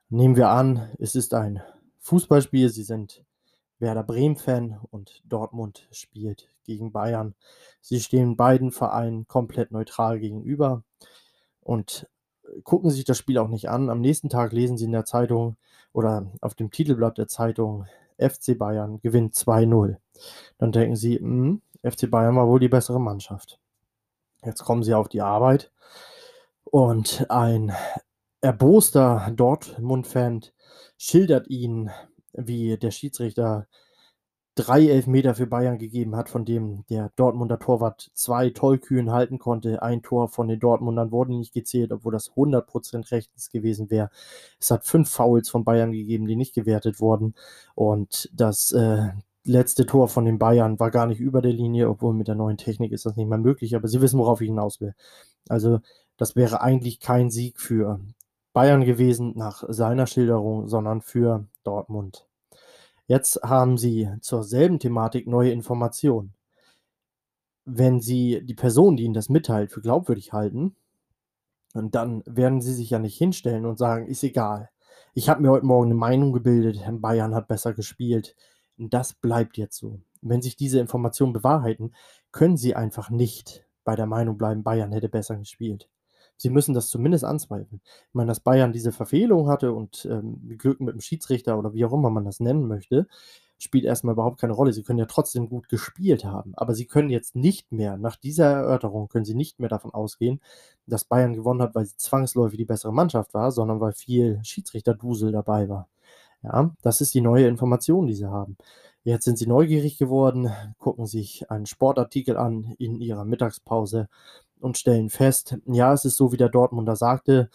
nehmen 0.08 0.37
wir 0.37 0.50
an, 0.50 0.90
es 0.99 1.16
ist 1.16 1.34
ein 1.34 1.61
Fußballspiel, 2.00 2.68
Sie 2.68 2.84
sind 2.84 3.25
Werder 3.78 4.04
Bremen-Fan 4.04 4.78
und 4.90 5.23
Dortmund 5.25 5.88
spielt 5.90 6.50
gegen 6.64 6.92
Bayern. 6.92 7.34
Sie 7.80 8.00
stehen 8.00 8.37
beiden 8.37 8.70
Vereinen 8.70 9.26
komplett 9.26 9.73
neutral 9.73 10.20
gegenüber 10.20 10.84
und 11.61 12.08
gucken 12.62 12.90
sich 12.90 13.04
das 13.04 13.18
Spiel 13.18 13.38
auch 13.38 13.49
nicht 13.49 13.68
an. 13.68 13.90
Am 13.90 14.00
nächsten 14.00 14.28
Tag 14.28 14.52
lesen 14.52 14.78
Sie 14.78 14.84
in 14.84 14.92
der 14.92 15.04
Zeitung 15.04 15.56
oder 15.92 16.30
auf 16.40 16.54
dem 16.54 16.70
Titelblatt 16.70 17.18
der 17.18 17.28
Zeitung, 17.28 17.87
FC 18.18 18.56
Bayern 18.56 19.00
gewinnt 19.00 19.34
2-0. 19.34 19.96
Dann 20.58 20.73
denken 20.73 20.96
Sie, 20.96 21.18
mh, 21.18 21.20
hm, 21.23 21.62
FC 21.82 22.11
Bayern 22.11 22.37
war 22.37 22.46
wohl 22.46 22.61
die 22.61 22.68
bessere 22.68 23.00
Mannschaft. 23.00 23.58
Jetzt 24.44 24.64
kommen 24.64 24.82
Sie 24.82 24.94
auf 24.94 25.08
die 25.08 25.22
Arbeit 25.22 25.72
und 26.64 27.26
ein 27.30 27.72
erboster 28.40 29.32
Dortmund-Fan 29.34 30.44
schildert 30.98 31.48
Ihnen, 31.48 31.90
wie 32.32 32.76
der 32.76 32.90
Schiedsrichter 32.90 33.66
drei 34.54 34.86
Elfmeter 34.86 35.34
für 35.34 35.46
Bayern 35.46 35.78
gegeben 35.78 36.14
hat, 36.14 36.28
von 36.28 36.44
dem 36.44 36.84
der 36.88 37.10
Dortmunder 37.16 37.58
Torwart 37.58 38.10
zwei 38.14 38.50
Tollkühn 38.50 39.10
halten 39.10 39.38
konnte. 39.38 39.82
Ein 39.82 40.02
Tor 40.02 40.28
von 40.28 40.46
den 40.46 40.60
Dortmundern 40.60 41.10
wurde 41.10 41.34
nicht 41.34 41.54
gezählt, 41.54 41.90
obwohl 41.90 42.12
das 42.12 42.30
100% 42.32 43.10
rechtens 43.10 43.50
gewesen 43.50 43.90
wäre. 43.90 44.10
Es 44.60 44.70
hat 44.70 44.84
fünf 44.84 45.10
Fouls 45.10 45.48
von 45.48 45.64
Bayern 45.64 45.92
gegeben, 45.92 46.26
die 46.26 46.36
nicht 46.36 46.54
gewertet 46.54 47.00
wurden. 47.00 47.34
Und 47.74 48.30
das 48.32 48.70
äh, 48.72 49.08
letzte 49.44 49.86
Tor 49.86 50.08
von 50.08 50.24
den 50.24 50.38
Bayern 50.38 50.80
war 50.80 50.90
gar 50.90 51.06
nicht 51.06 51.20
über 51.20 51.42
der 51.42 51.52
Linie, 51.52 51.88
obwohl 51.88 52.14
mit 52.14 52.28
der 52.28 52.34
neuen 52.34 52.56
Technik 52.56 52.92
ist 52.92 53.06
das 53.06 53.16
nicht 53.16 53.28
mehr 53.28 53.38
möglich. 53.38 53.76
Aber 53.76 53.88
Sie 53.88 54.00
wissen, 54.00 54.18
worauf 54.18 54.40
ich 54.40 54.48
hinaus 54.48 54.80
will. 54.80 54.94
Also 55.48 55.80
das 56.16 56.36
wäre 56.36 56.60
eigentlich 56.60 57.00
kein 57.00 57.30
Sieg 57.30 57.60
für 57.60 58.00
Bayern 58.52 58.84
gewesen 58.84 59.32
nach 59.36 59.64
seiner 59.68 60.06
Schilderung, 60.06 60.68
sondern 60.68 61.00
für 61.00 61.46
Dortmund. 61.64 62.26
Jetzt 63.06 63.42
haben 63.42 63.76
Sie 63.76 64.08
zur 64.20 64.44
selben 64.44 64.78
Thematik 64.78 65.26
neue 65.26 65.50
Informationen. 65.50 66.32
Wenn 67.66 68.00
Sie 68.00 68.42
die 68.44 68.54
Person, 68.54 68.96
die 68.96 69.04
Ihnen 69.04 69.14
das 69.14 69.28
mitteilt, 69.28 69.72
für 69.72 69.80
glaubwürdig 69.80 70.33
halten, 70.33 70.76
dann 71.74 72.22
werden 72.26 72.61
Sie 72.61 72.72
sich 72.72 72.90
ja 72.90 72.98
nicht 72.98 73.18
hinstellen 73.18 73.66
und 73.66 73.78
sagen, 73.78 74.07
ist 74.07 74.22
egal. 74.22 74.70
Ich 75.12 75.28
habe 75.28 75.42
mir 75.42 75.50
heute 75.50 75.66
Morgen 75.66 75.87
eine 75.87 75.94
Meinung 75.94 76.33
gebildet, 76.33 76.80
Bayern 77.00 77.35
hat 77.35 77.48
besser 77.48 77.74
gespielt. 77.74 78.37
Das 78.76 79.14
bleibt 79.14 79.56
jetzt 79.56 79.76
so. 79.76 80.00
Wenn 80.20 80.42
sich 80.42 80.56
diese 80.56 80.80
Informationen 80.80 81.32
bewahrheiten, 81.32 81.94
können 82.32 82.56
Sie 82.56 82.74
einfach 82.74 83.10
nicht 83.10 83.66
bei 83.84 83.94
der 83.96 84.06
Meinung 84.06 84.38
bleiben, 84.38 84.64
Bayern 84.64 84.92
hätte 84.92 85.08
besser 85.08 85.37
gespielt. 85.37 85.88
Sie 86.37 86.50
müssen 86.50 86.74
das 86.74 86.88
zumindest 86.88 87.24
anzweifeln. 87.24 87.80
Ich 87.84 88.14
meine, 88.14 88.28
dass 88.28 88.40
Bayern 88.40 88.72
diese 88.72 88.92
Verfehlung 88.92 89.48
hatte 89.48 89.72
und 89.72 90.06
ähm, 90.10 90.56
Glück 90.58 90.80
mit 90.80 90.94
dem 90.94 91.00
Schiedsrichter 91.00 91.58
oder 91.58 91.74
wie 91.74 91.84
auch 91.84 91.92
immer 91.92 92.10
man 92.10 92.24
das 92.24 92.40
nennen 92.40 92.66
möchte, 92.66 93.06
spielt 93.58 93.84
erstmal 93.84 94.14
überhaupt 94.14 94.40
keine 94.40 94.52
Rolle. 94.52 94.72
Sie 94.72 94.82
können 94.82 94.98
ja 94.98 95.06
trotzdem 95.06 95.48
gut 95.48 95.68
gespielt 95.68 96.24
haben. 96.24 96.54
Aber 96.56 96.74
Sie 96.74 96.87
können 96.87 97.10
jetzt 97.10 97.37
nicht 97.37 97.70
mehr, 97.72 97.96
nach 97.96 98.16
dieser 98.16 98.46
Erörterung, 98.46 99.08
können 99.08 99.24
Sie 99.24 99.34
nicht 99.34 99.60
mehr 99.60 99.68
davon 99.68 99.92
ausgehen, 99.94 100.40
dass 100.87 101.04
Bayern 101.04 101.34
gewonnen 101.34 101.62
hat, 101.62 101.74
weil 101.74 101.87
sie 101.87 101.96
zwangsläufig 101.96 102.58
die 102.58 102.64
bessere 102.64 102.92
Mannschaft 102.92 103.32
war, 103.34 103.52
sondern 103.52 103.80
weil 103.80 103.92
viel 103.92 104.40
Schiedsrichterdusel 104.42 105.32
dabei 105.32 105.68
war. 105.68 105.88
Ja, 106.44 106.74
das 106.83 107.00
ist 107.00 107.14
die 107.14 107.22
neue 107.22 107.46
Information, 107.48 108.07
die 108.07 108.14
Sie 108.14 108.26
haben. 108.26 108.57
Jetzt 109.02 109.24
sind 109.24 109.38
Sie 109.38 109.46
neugierig 109.46 109.98
geworden, 109.98 110.50
gucken 110.78 111.07
sich 111.07 111.50
einen 111.50 111.66
Sportartikel 111.66 112.37
an 112.37 112.74
in 112.78 113.00
Ihrer 113.00 113.24
Mittagspause 113.24 114.09
und 114.61 114.78
stellen 114.78 115.11
fest, 115.11 115.57
ja, 115.66 115.92
es 115.92 116.04
ist 116.04 116.16
so, 116.16 116.33
wie 116.33 116.37
der 116.37 116.48
Dortmunder 116.50 116.96
sagte, 116.96 117.50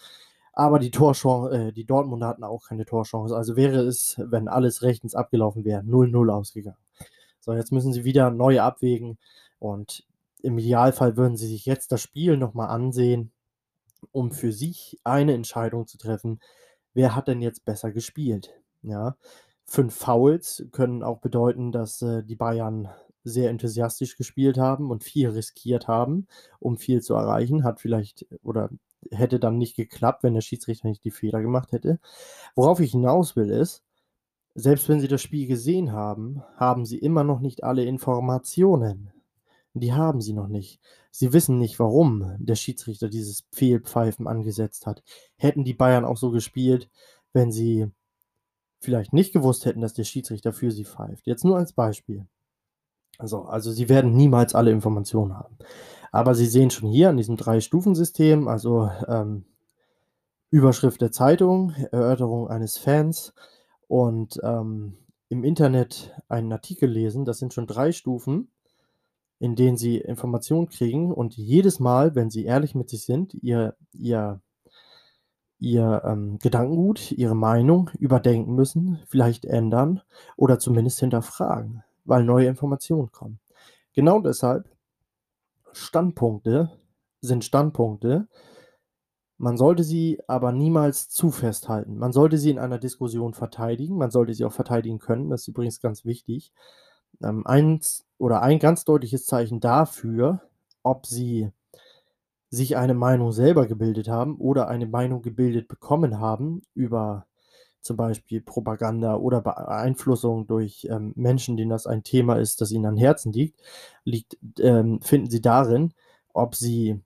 aber 0.52 0.78
die 0.78 0.90
Torchance, 0.90 1.68
äh, 1.68 1.72
die 1.72 1.84
Dortmunder 1.86 2.28
hatten 2.28 2.44
auch 2.44 2.66
keine 2.68 2.84
Torchance. 2.84 3.36
Also 3.36 3.56
wäre 3.56 3.80
es, 3.80 4.16
wenn 4.18 4.48
alles 4.48 4.82
rechtens 4.82 5.14
abgelaufen 5.14 5.64
wäre, 5.64 5.82
0-0 5.82 6.30
ausgegangen. 6.30 6.78
So, 7.40 7.54
jetzt 7.54 7.72
müssen 7.72 7.92
sie 7.92 8.04
wieder 8.04 8.30
neu 8.30 8.60
abwägen 8.60 9.18
und 9.58 10.04
im 10.42 10.58
Idealfall 10.58 11.16
würden 11.16 11.36
sie 11.36 11.48
sich 11.48 11.66
jetzt 11.66 11.92
das 11.92 12.02
Spiel 12.02 12.36
nochmal 12.36 12.68
ansehen, 12.68 13.32
um 14.12 14.32
für 14.32 14.52
sich 14.52 14.98
eine 15.04 15.34
Entscheidung 15.34 15.86
zu 15.86 15.98
treffen, 15.98 16.40
wer 16.94 17.14
hat 17.16 17.28
denn 17.28 17.42
jetzt 17.42 17.64
besser 17.64 17.92
gespielt. 17.92 18.59
Ja, 18.82 19.16
fünf 19.64 19.94
Fouls 19.94 20.64
können 20.72 21.02
auch 21.02 21.18
bedeuten, 21.18 21.72
dass 21.72 22.02
äh, 22.02 22.22
die 22.22 22.36
Bayern 22.36 22.88
sehr 23.24 23.50
enthusiastisch 23.50 24.16
gespielt 24.16 24.58
haben 24.58 24.90
und 24.90 25.04
viel 25.04 25.28
riskiert 25.28 25.88
haben, 25.88 26.26
um 26.58 26.76
viel 26.78 27.02
zu 27.02 27.14
erreichen. 27.14 27.64
Hat 27.64 27.80
vielleicht 27.80 28.26
oder 28.42 28.70
hätte 29.10 29.38
dann 29.40 29.58
nicht 29.58 29.76
geklappt, 29.76 30.22
wenn 30.22 30.34
der 30.34 30.40
Schiedsrichter 30.40 30.88
nicht 30.88 31.04
die 31.04 31.10
Fehler 31.10 31.42
gemacht 31.42 31.72
hätte. 31.72 31.98
Worauf 32.54 32.80
ich 32.80 32.92
hinaus 32.92 33.36
will, 33.36 33.50
ist, 33.50 33.82
selbst 34.54 34.88
wenn 34.88 35.00
Sie 35.00 35.08
das 35.08 35.22
Spiel 35.22 35.46
gesehen 35.46 35.92
haben, 35.92 36.42
haben 36.56 36.84
Sie 36.84 36.98
immer 36.98 37.24
noch 37.24 37.40
nicht 37.40 37.64
alle 37.64 37.84
Informationen. 37.84 39.12
Die 39.74 39.92
haben 39.92 40.20
Sie 40.20 40.32
noch 40.32 40.48
nicht. 40.48 40.80
Sie 41.10 41.32
wissen 41.32 41.58
nicht, 41.58 41.78
warum 41.78 42.34
der 42.38 42.56
Schiedsrichter 42.56 43.08
dieses 43.08 43.46
Fehlpfeifen 43.52 44.26
angesetzt 44.26 44.86
hat. 44.86 45.02
Hätten 45.36 45.64
die 45.64 45.74
Bayern 45.74 46.04
auch 46.04 46.16
so 46.16 46.30
gespielt, 46.30 46.90
wenn 47.32 47.52
sie 47.52 47.90
vielleicht 48.80 49.12
nicht 49.12 49.32
gewusst 49.32 49.66
hätten, 49.66 49.80
dass 49.80 49.94
der 49.94 50.04
Schiedsrichter 50.04 50.52
für 50.52 50.70
sie 50.70 50.84
pfeift. 50.84 51.26
Jetzt 51.26 51.44
nur 51.44 51.56
als 51.56 51.72
Beispiel. 51.72 52.26
Also, 53.18 53.42
also 53.42 53.70
Sie 53.70 53.88
werden 53.88 54.12
niemals 54.16 54.54
alle 54.54 54.70
Informationen 54.70 55.36
haben. 55.36 55.58
Aber 56.10 56.34
Sie 56.34 56.46
sehen 56.46 56.70
schon 56.70 56.88
hier 56.88 57.10
in 57.10 57.18
diesem 57.18 57.36
Drei-Stufen-System, 57.36 58.48
also 58.48 58.90
ähm, 59.06 59.44
Überschrift 60.50 61.00
der 61.00 61.12
Zeitung, 61.12 61.72
Erörterung 61.92 62.48
eines 62.48 62.78
Fans 62.78 63.34
und 63.86 64.40
ähm, 64.42 64.96
im 65.28 65.44
Internet 65.44 66.12
einen 66.28 66.52
Artikel 66.52 66.90
lesen. 66.90 67.24
Das 67.24 67.38
sind 67.38 67.54
schon 67.54 67.66
drei 67.66 67.92
Stufen, 67.92 68.50
in 69.38 69.54
denen 69.54 69.76
Sie 69.76 69.98
Informationen 69.98 70.68
kriegen 70.68 71.12
und 71.12 71.36
jedes 71.36 71.78
Mal, 71.78 72.14
wenn 72.14 72.30
Sie 72.30 72.44
ehrlich 72.44 72.74
mit 72.74 72.88
sich 72.88 73.04
sind, 73.04 73.34
Ihr, 73.34 73.76
ihr, 73.92 74.40
ihr 75.60 76.02
ähm, 76.04 76.38
Gedankengut, 76.40 77.12
Ihre 77.12 77.36
Meinung 77.36 77.90
überdenken 77.98 78.54
müssen, 78.54 78.98
vielleicht 79.06 79.44
ändern 79.44 80.00
oder 80.36 80.58
zumindest 80.58 81.00
hinterfragen 81.00 81.84
weil 82.10 82.24
neue 82.24 82.48
Informationen 82.48 83.12
kommen. 83.12 83.38
Genau 83.92 84.20
deshalb, 84.20 84.68
Standpunkte 85.72 86.70
sind 87.20 87.44
Standpunkte. 87.44 88.26
Man 89.38 89.56
sollte 89.56 89.84
sie 89.84 90.20
aber 90.26 90.52
niemals 90.52 91.08
zu 91.08 91.30
festhalten. 91.30 91.96
Man 91.96 92.12
sollte 92.12 92.36
sie 92.36 92.50
in 92.50 92.58
einer 92.58 92.78
Diskussion 92.78 93.32
verteidigen. 93.32 93.96
Man 93.96 94.10
sollte 94.10 94.34
sie 94.34 94.44
auch 94.44 94.52
verteidigen 94.52 94.98
können. 94.98 95.30
Das 95.30 95.42
ist 95.42 95.48
übrigens 95.48 95.80
ganz 95.80 96.04
wichtig. 96.04 96.52
Ähm, 97.22 97.46
eins 97.46 98.04
oder 98.18 98.42
ein 98.42 98.58
ganz 98.58 98.84
deutliches 98.84 99.24
Zeichen 99.24 99.60
dafür, 99.60 100.42
ob 100.82 101.06
sie 101.06 101.50
sich 102.50 102.76
eine 102.76 102.94
Meinung 102.94 103.32
selber 103.32 103.66
gebildet 103.66 104.08
haben 104.08 104.36
oder 104.36 104.68
eine 104.68 104.86
Meinung 104.86 105.22
gebildet 105.22 105.68
bekommen 105.68 106.18
haben 106.18 106.62
über 106.74 107.26
zum 107.80 107.96
Beispiel 107.96 108.42
Propaganda 108.42 109.16
oder 109.16 109.40
Beeinflussung 109.40 110.46
durch 110.46 110.86
ähm, 110.90 111.12
Menschen, 111.16 111.56
denen 111.56 111.70
das 111.70 111.86
ein 111.86 112.02
Thema 112.02 112.34
ist, 112.36 112.60
das 112.60 112.72
ihnen 112.72 112.86
am 112.86 112.96
Herzen 112.96 113.32
liegt, 113.32 113.60
liegt 114.04 114.36
ähm, 114.58 115.00
finden 115.00 115.30
sie 115.30 115.40
darin, 115.40 115.94
ob 116.34 116.54
sie 116.54 117.00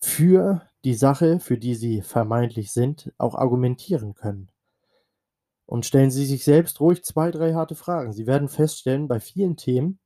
für 0.00 0.62
die 0.84 0.94
Sache, 0.94 1.40
für 1.40 1.58
die 1.58 1.74
sie 1.74 2.00
vermeintlich 2.02 2.72
sind, 2.72 3.12
auch 3.18 3.34
argumentieren 3.34 4.14
können. 4.14 4.50
Und 5.66 5.84
stellen 5.84 6.12
Sie 6.12 6.24
sich 6.24 6.44
selbst 6.44 6.80
ruhig 6.80 7.04
zwei, 7.04 7.32
drei 7.32 7.54
harte 7.54 7.74
Fragen. 7.74 8.12
Sie 8.12 8.28
werden 8.28 8.48
feststellen, 8.48 9.08
bei 9.08 9.18
vielen 9.18 9.56
Themen 9.56 9.98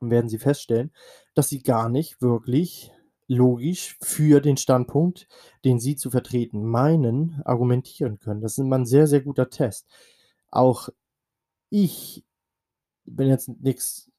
werden 0.00 0.28
Sie 0.28 0.38
feststellen, 0.38 0.92
dass 1.34 1.48
Sie 1.48 1.62
gar 1.62 1.88
nicht 1.88 2.22
wirklich 2.22 2.92
logisch 3.28 3.96
für 4.00 4.40
den 4.40 4.56
Standpunkt, 4.56 5.28
den 5.64 5.78
Sie 5.80 5.96
zu 5.96 6.10
vertreten 6.10 6.64
meinen, 6.64 7.40
argumentieren 7.44 8.18
können. 8.18 8.40
Das 8.40 8.52
ist 8.52 8.58
immer 8.58 8.78
ein 8.78 8.86
sehr, 8.86 9.06
sehr 9.06 9.20
guter 9.20 9.50
Test. 9.50 9.86
Auch 10.50 10.88
ich 11.70 12.24
bin 13.04 13.28
jetzt 13.28 13.48
nichts, 13.48 14.10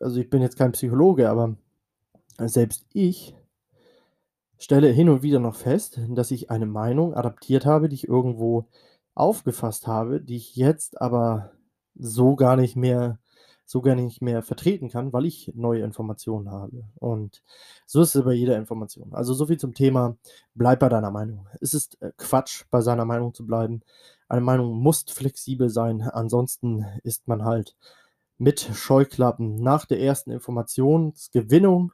also 0.00 0.20
ich 0.20 0.30
bin 0.30 0.42
jetzt 0.42 0.56
kein 0.56 0.72
Psychologe, 0.72 1.28
aber 1.28 1.56
selbst 2.38 2.86
ich 2.92 3.34
stelle 4.58 4.88
hin 4.88 5.08
und 5.08 5.22
wieder 5.22 5.40
noch 5.40 5.56
fest, 5.56 6.00
dass 6.08 6.30
ich 6.30 6.50
eine 6.50 6.66
Meinung 6.66 7.14
adaptiert 7.14 7.66
habe, 7.66 7.88
die 7.88 7.96
ich 7.96 8.08
irgendwo 8.08 8.66
aufgefasst 9.14 9.86
habe, 9.86 10.20
die 10.20 10.36
ich 10.36 10.56
jetzt 10.56 11.00
aber 11.00 11.52
so 11.94 12.34
gar 12.34 12.56
nicht 12.56 12.74
mehr 12.74 13.18
so 13.66 13.80
gar 13.80 13.94
nicht 13.94 14.20
mehr 14.22 14.42
vertreten 14.42 14.88
kann, 14.90 15.12
weil 15.12 15.24
ich 15.24 15.52
neue 15.54 15.82
Informationen 15.82 16.50
habe. 16.50 16.84
Und 16.96 17.42
so 17.86 18.02
ist 18.02 18.14
es 18.14 18.24
bei 18.24 18.34
jeder 18.34 18.56
Information. 18.56 19.14
Also 19.14 19.34
so 19.34 19.46
viel 19.46 19.58
zum 19.58 19.74
Thema, 19.74 20.16
bleib 20.54 20.80
bei 20.80 20.88
deiner 20.88 21.10
Meinung. 21.10 21.46
Es 21.60 21.74
ist 21.74 22.00
äh, 22.02 22.12
Quatsch, 22.16 22.64
bei 22.70 22.80
seiner 22.80 23.04
Meinung 23.04 23.34
zu 23.34 23.46
bleiben. 23.46 23.82
Eine 24.28 24.42
Meinung 24.42 24.72
muss 24.78 25.04
flexibel 25.08 25.68
sein, 25.68 26.02
ansonsten 26.02 26.84
ist 27.02 27.28
man 27.28 27.44
halt 27.44 27.76
mit 28.38 28.60
Scheuklappen 28.60 29.56
nach 29.56 29.86
der 29.86 30.00
ersten 30.00 30.30
Informationsgewinnung 30.30 31.92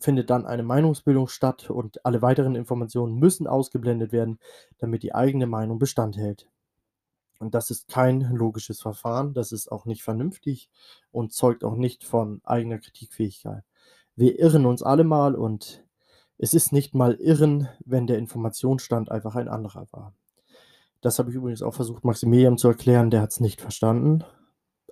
findet 0.00 0.30
dann 0.30 0.46
eine 0.46 0.62
Meinungsbildung 0.62 1.28
statt 1.28 1.70
und 1.70 2.04
alle 2.04 2.22
weiteren 2.22 2.54
Informationen 2.54 3.16
müssen 3.16 3.46
ausgeblendet 3.46 4.12
werden, 4.12 4.38
damit 4.78 5.02
die 5.02 5.14
eigene 5.14 5.46
Meinung 5.46 5.78
Bestand 5.78 6.16
hält. 6.16 6.48
Und 7.38 7.54
das 7.54 7.70
ist 7.70 7.88
kein 7.88 8.20
logisches 8.20 8.80
Verfahren, 8.80 9.34
das 9.34 9.52
ist 9.52 9.70
auch 9.70 9.84
nicht 9.84 10.02
vernünftig 10.02 10.70
und 11.10 11.32
zeugt 11.32 11.64
auch 11.64 11.76
nicht 11.76 12.04
von 12.04 12.40
eigener 12.44 12.78
Kritikfähigkeit. 12.78 13.62
Wir 14.14 14.38
irren 14.38 14.64
uns 14.64 14.82
alle 14.82 15.04
mal 15.04 15.34
und 15.34 15.84
es 16.38 16.54
ist 16.54 16.72
nicht 16.72 16.94
mal 16.94 17.14
irren, 17.14 17.68
wenn 17.84 18.06
der 18.06 18.18
Informationsstand 18.18 19.10
einfach 19.10 19.36
ein 19.36 19.48
anderer 19.48 19.86
war. 19.90 20.14
Das 21.00 21.18
habe 21.18 21.30
ich 21.30 21.36
übrigens 21.36 21.62
auch 21.62 21.74
versucht, 21.74 22.04
Maximilian 22.04 22.58
zu 22.58 22.68
erklären, 22.68 23.10
der 23.10 23.20
hat 23.20 23.30
es 23.30 23.40
nicht 23.40 23.60
verstanden, 23.60 24.24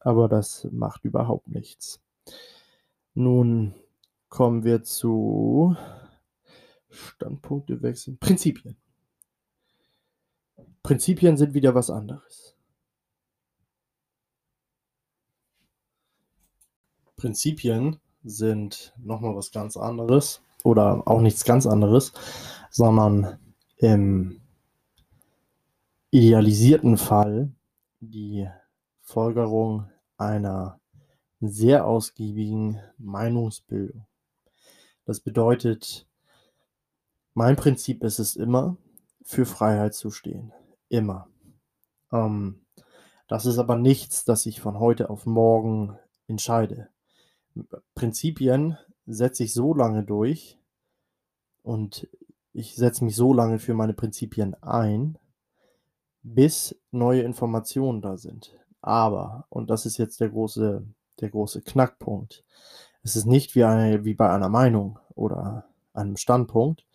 aber 0.01 0.29
das 0.29 0.69
macht 0.71 1.05
überhaupt 1.05 1.49
nichts. 1.49 2.01
Nun 3.15 3.75
kommen 4.29 4.65
wir 4.65 4.83
zu 4.83 5.77
Standpunkte 6.91 7.83
wechseln. 7.83 8.19
Prinzipien. 8.19 8.77
Prinzipien 10.85 11.39
sind 11.39 11.55
wieder 11.55 11.75
was 11.75 11.89
anderes. 11.89 12.55
Prinzipien 17.17 17.99
sind 18.23 18.93
nochmal 18.99 19.35
was 19.35 19.51
ganz 19.51 19.79
anderes 19.79 20.43
oder 20.63 21.03
auch 21.07 21.23
nichts 21.23 21.45
ganz 21.45 21.67
anderes, 21.67 22.13
sondern 22.71 23.39
im 23.79 24.43
idealisierten 26.11 26.99
Fall 26.99 27.51
die 28.01 28.47
Folgerung 29.01 29.91
einer 30.19 30.81
sehr 31.41 31.87
ausgiebigen 31.87 32.79
Meinungsbildung. 32.99 34.05
Das 35.07 35.21
bedeutet, 35.21 36.07
mein 37.33 37.57
Prinzip 37.57 38.05
ist 38.05 38.19
es 38.19 38.37
immer, 38.37 38.77
für 39.23 39.47
Freiheit 39.47 39.95
zu 39.95 40.11
stehen. 40.11 40.53
Immer. 40.89 41.29
Ähm, 42.13 42.61
das 43.29 43.47
ist 43.47 43.59
aber 43.59 43.77
nichts, 43.77 44.25
das 44.25 44.47
ich 44.47 44.61
von 44.61 44.79
heute 44.79 45.11
auf 45.11 45.27
morgen 45.27 45.99
entscheide. 46.27 46.89
Prinzipien 47.95 48.77
setze 49.07 49.45
ich 49.45 49.55
so 49.55 49.75
lange 49.75 50.03
durch 50.03 50.59
und 51.63 52.09
ich 52.53 52.77
setze 52.77 53.05
mich 53.05 53.17
so 53.17 53.33
lange 53.33 53.59
für 53.59 53.75
meine 53.75 53.95
Prinzipien 53.95 54.55
ein, 54.63 55.19
bis 56.23 56.77
neue 56.91 57.23
Informationen 57.23 58.01
da 58.01 58.17
sind. 58.17 58.59
Aber, 58.81 59.47
und 59.49 59.71
das 59.71 59.87
ist 59.87 59.99
jetzt 59.99 60.21
der 60.21 60.31
große, 60.31 60.87
der 61.21 61.31
große 61.31 61.63
Knackpunkt, 61.63 62.45
es 63.03 63.17
ist 63.17 63.27
nicht 63.27 63.55
wie, 63.55 63.65
eine, 63.65 64.05
wie 64.05 64.15
bei 64.15 64.31
einer 64.31 64.49
Meinung 64.49 64.99
oder 65.15 65.67
einem 65.93 66.17
Standpunkt. 66.17 66.87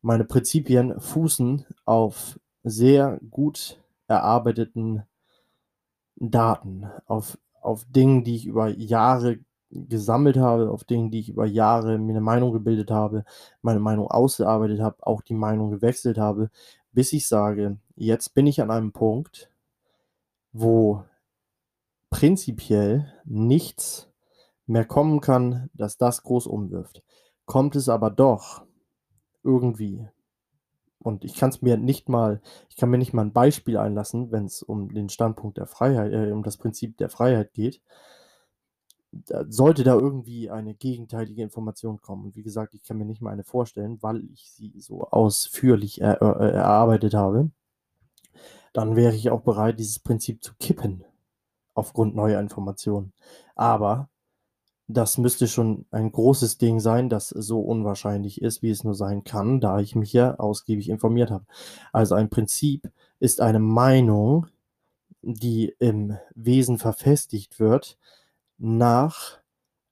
Meine 0.00 0.24
Prinzipien 0.24 0.98
fußen 1.00 1.66
auf 1.84 2.40
sehr 2.64 3.20
gut 3.30 3.78
erarbeiteten 4.08 5.04
Daten, 6.16 6.86
auf, 7.06 7.38
auf 7.60 7.84
Dingen, 7.86 8.24
die 8.24 8.36
ich 8.36 8.46
über 8.46 8.68
Jahre 8.68 9.38
gesammelt 9.70 10.36
habe, 10.36 10.70
auf 10.70 10.84
Dingen, 10.84 11.10
die 11.10 11.20
ich 11.20 11.28
über 11.28 11.46
Jahre 11.46 11.98
mir 11.98 12.12
eine 12.12 12.20
Meinung 12.20 12.52
gebildet 12.52 12.90
habe, 12.90 13.24
meine 13.62 13.80
Meinung 13.80 14.08
ausgearbeitet 14.08 14.80
habe, 14.80 15.06
auch 15.06 15.20
die 15.20 15.34
Meinung 15.34 15.70
gewechselt 15.70 16.18
habe, 16.18 16.50
bis 16.92 17.12
ich 17.12 17.26
sage, 17.26 17.78
jetzt 17.96 18.34
bin 18.34 18.46
ich 18.46 18.62
an 18.62 18.70
einem 18.70 18.92
Punkt, 18.92 19.50
wo 20.52 21.04
prinzipiell 22.10 23.12
nichts 23.24 24.08
mehr 24.66 24.84
kommen 24.84 25.20
kann, 25.20 25.68
dass 25.74 25.98
das 25.98 26.22
groß 26.22 26.46
umwirft. 26.46 27.02
Kommt 27.44 27.74
es 27.76 27.88
aber 27.88 28.10
doch 28.10 28.62
irgendwie, 29.42 30.08
und 31.04 31.24
ich 31.24 31.36
kann 31.36 31.50
es 31.50 31.60
mir 31.60 31.76
nicht 31.76 32.08
mal, 32.08 32.40
ich 32.70 32.76
kann 32.76 32.88
mir 32.88 32.98
nicht 32.98 33.12
mal 33.12 33.22
ein 33.22 33.32
Beispiel 33.32 33.76
einlassen, 33.76 34.32
wenn 34.32 34.46
es 34.46 34.62
um 34.62 34.92
den 34.92 35.10
Standpunkt 35.10 35.58
der 35.58 35.66
Freiheit, 35.66 36.12
äh, 36.12 36.32
um 36.32 36.42
das 36.42 36.56
Prinzip 36.56 36.96
der 36.96 37.10
Freiheit 37.10 37.52
geht, 37.52 37.82
da 39.12 39.44
sollte 39.48 39.84
da 39.84 39.94
irgendwie 39.94 40.50
eine 40.50 40.74
gegenteilige 40.74 41.42
Information 41.42 42.00
kommen. 42.00 42.24
Und 42.24 42.36
wie 42.36 42.42
gesagt, 42.42 42.74
ich 42.74 42.82
kann 42.82 42.96
mir 42.96 43.04
nicht 43.04 43.20
mal 43.20 43.30
eine 43.30 43.44
vorstellen, 43.44 44.02
weil 44.02 44.24
ich 44.32 44.50
sie 44.50 44.72
so 44.80 45.02
ausführlich 45.02 46.00
er, 46.00 46.20
äh, 46.22 46.52
erarbeitet 46.52 47.14
habe. 47.14 47.50
Dann 48.72 48.96
wäre 48.96 49.14
ich 49.14 49.30
auch 49.30 49.42
bereit, 49.42 49.78
dieses 49.78 49.98
Prinzip 49.98 50.42
zu 50.42 50.54
kippen 50.58 51.04
aufgrund 51.74 52.16
neuer 52.16 52.40
Informationen. 52.40 53.12
Aber 53.54 54.08
das 54.86 55.16
müsste 55.18 55.48
schon 55.48 55.86
ein 55.90 56.12
großes 56.12 56.58
Ding 56.58 56.78
sein, 56.78 57.08
das 57.08 57.30
so 57.30 57.60
unwahrscheinlich 57.60 58.42
ist, 58.42 58.62
wie 58.62 58.70
es 58.70 58.84
nur 58.84 58.94
sein 58.94 59.24
kann, 59.24 59.60
da 59.60 59.80
ich 59.80 59.94
mich 59.94 60.12
ja 60.12 60.34
ausgiebig 60.36 60.88
informiert 60.90 61.30
habe. 61.30 61.46
Also 61.92 62.14
ein 62.14 62.28
Prinzip 62.28 62.90
ist 63.18 63.40
eine 63.40 63.60
Meinung, 63.60 64.46
die 65.22 65.74
im 65.78 66.18
Wesen 66.34 66.78
verfestigt 66.78 67.58
wird 67.58 67.98
nach 68.58 69.38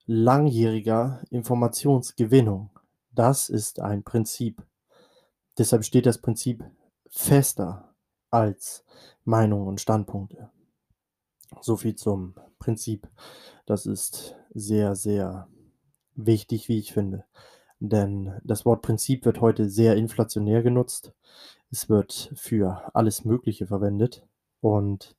langjähriger 0.05 1.21
Informationsgewinnung. 1.31 2.69
Das 3.11 3.49
ist 3.49 3.79
ein 3.79 4.03
Prinzip. 4.03 4.61
Deshalb 5.57 5.85
steht 5.85 6.05
das 6.05 6.19
Prinzip 6.19 6.63
fester 7.09 7.93
als 8.29 8.83
Meinungen 9.23 9.67
und 9.67 9.81
Standpunkte. 9.81 10.49
So 11.61 11.77
viel 11.77 11.95
zum 11.95 12.35
Prinzip. 12.63 13.09
Das 13.65 13.85
ist 13.85 14.35
sehr, 14.53 14.95
sehr 14.95 15.49
wichtig, 16.15 16.69
wie 16.69 16.79
ich 16.79 16.93
finde. 16.93 17.25
Denn 17.81 18.39
das 18.45 18.65
Wort 18.65 18.81
Prinzip 18.81 19.25
wird 19.25 19.41
heute 19.41 19.69
sehr 19.69 19.97
inflationär 19.97 20.63
genutzt. 20.63 21.11
Es 21.71 21.89
wird 21.89 22.31
für 22.35 22.89
alles 22.93 23.25
Mögliche 23.25 23.67
verwendet 23.67 24.25
und 24.61 25.17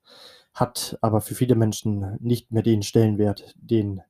hat 0.55 0.97
aber 1.03 1.21
für 1.21 1.35
viele 1.35 1.55
Menschen 1.55 2.17
nicht 2.21 2.51
mehr 2.51 2.63
den 2.63 2.83
Stellenwert, 2.83 3.55
den 3.59 4.01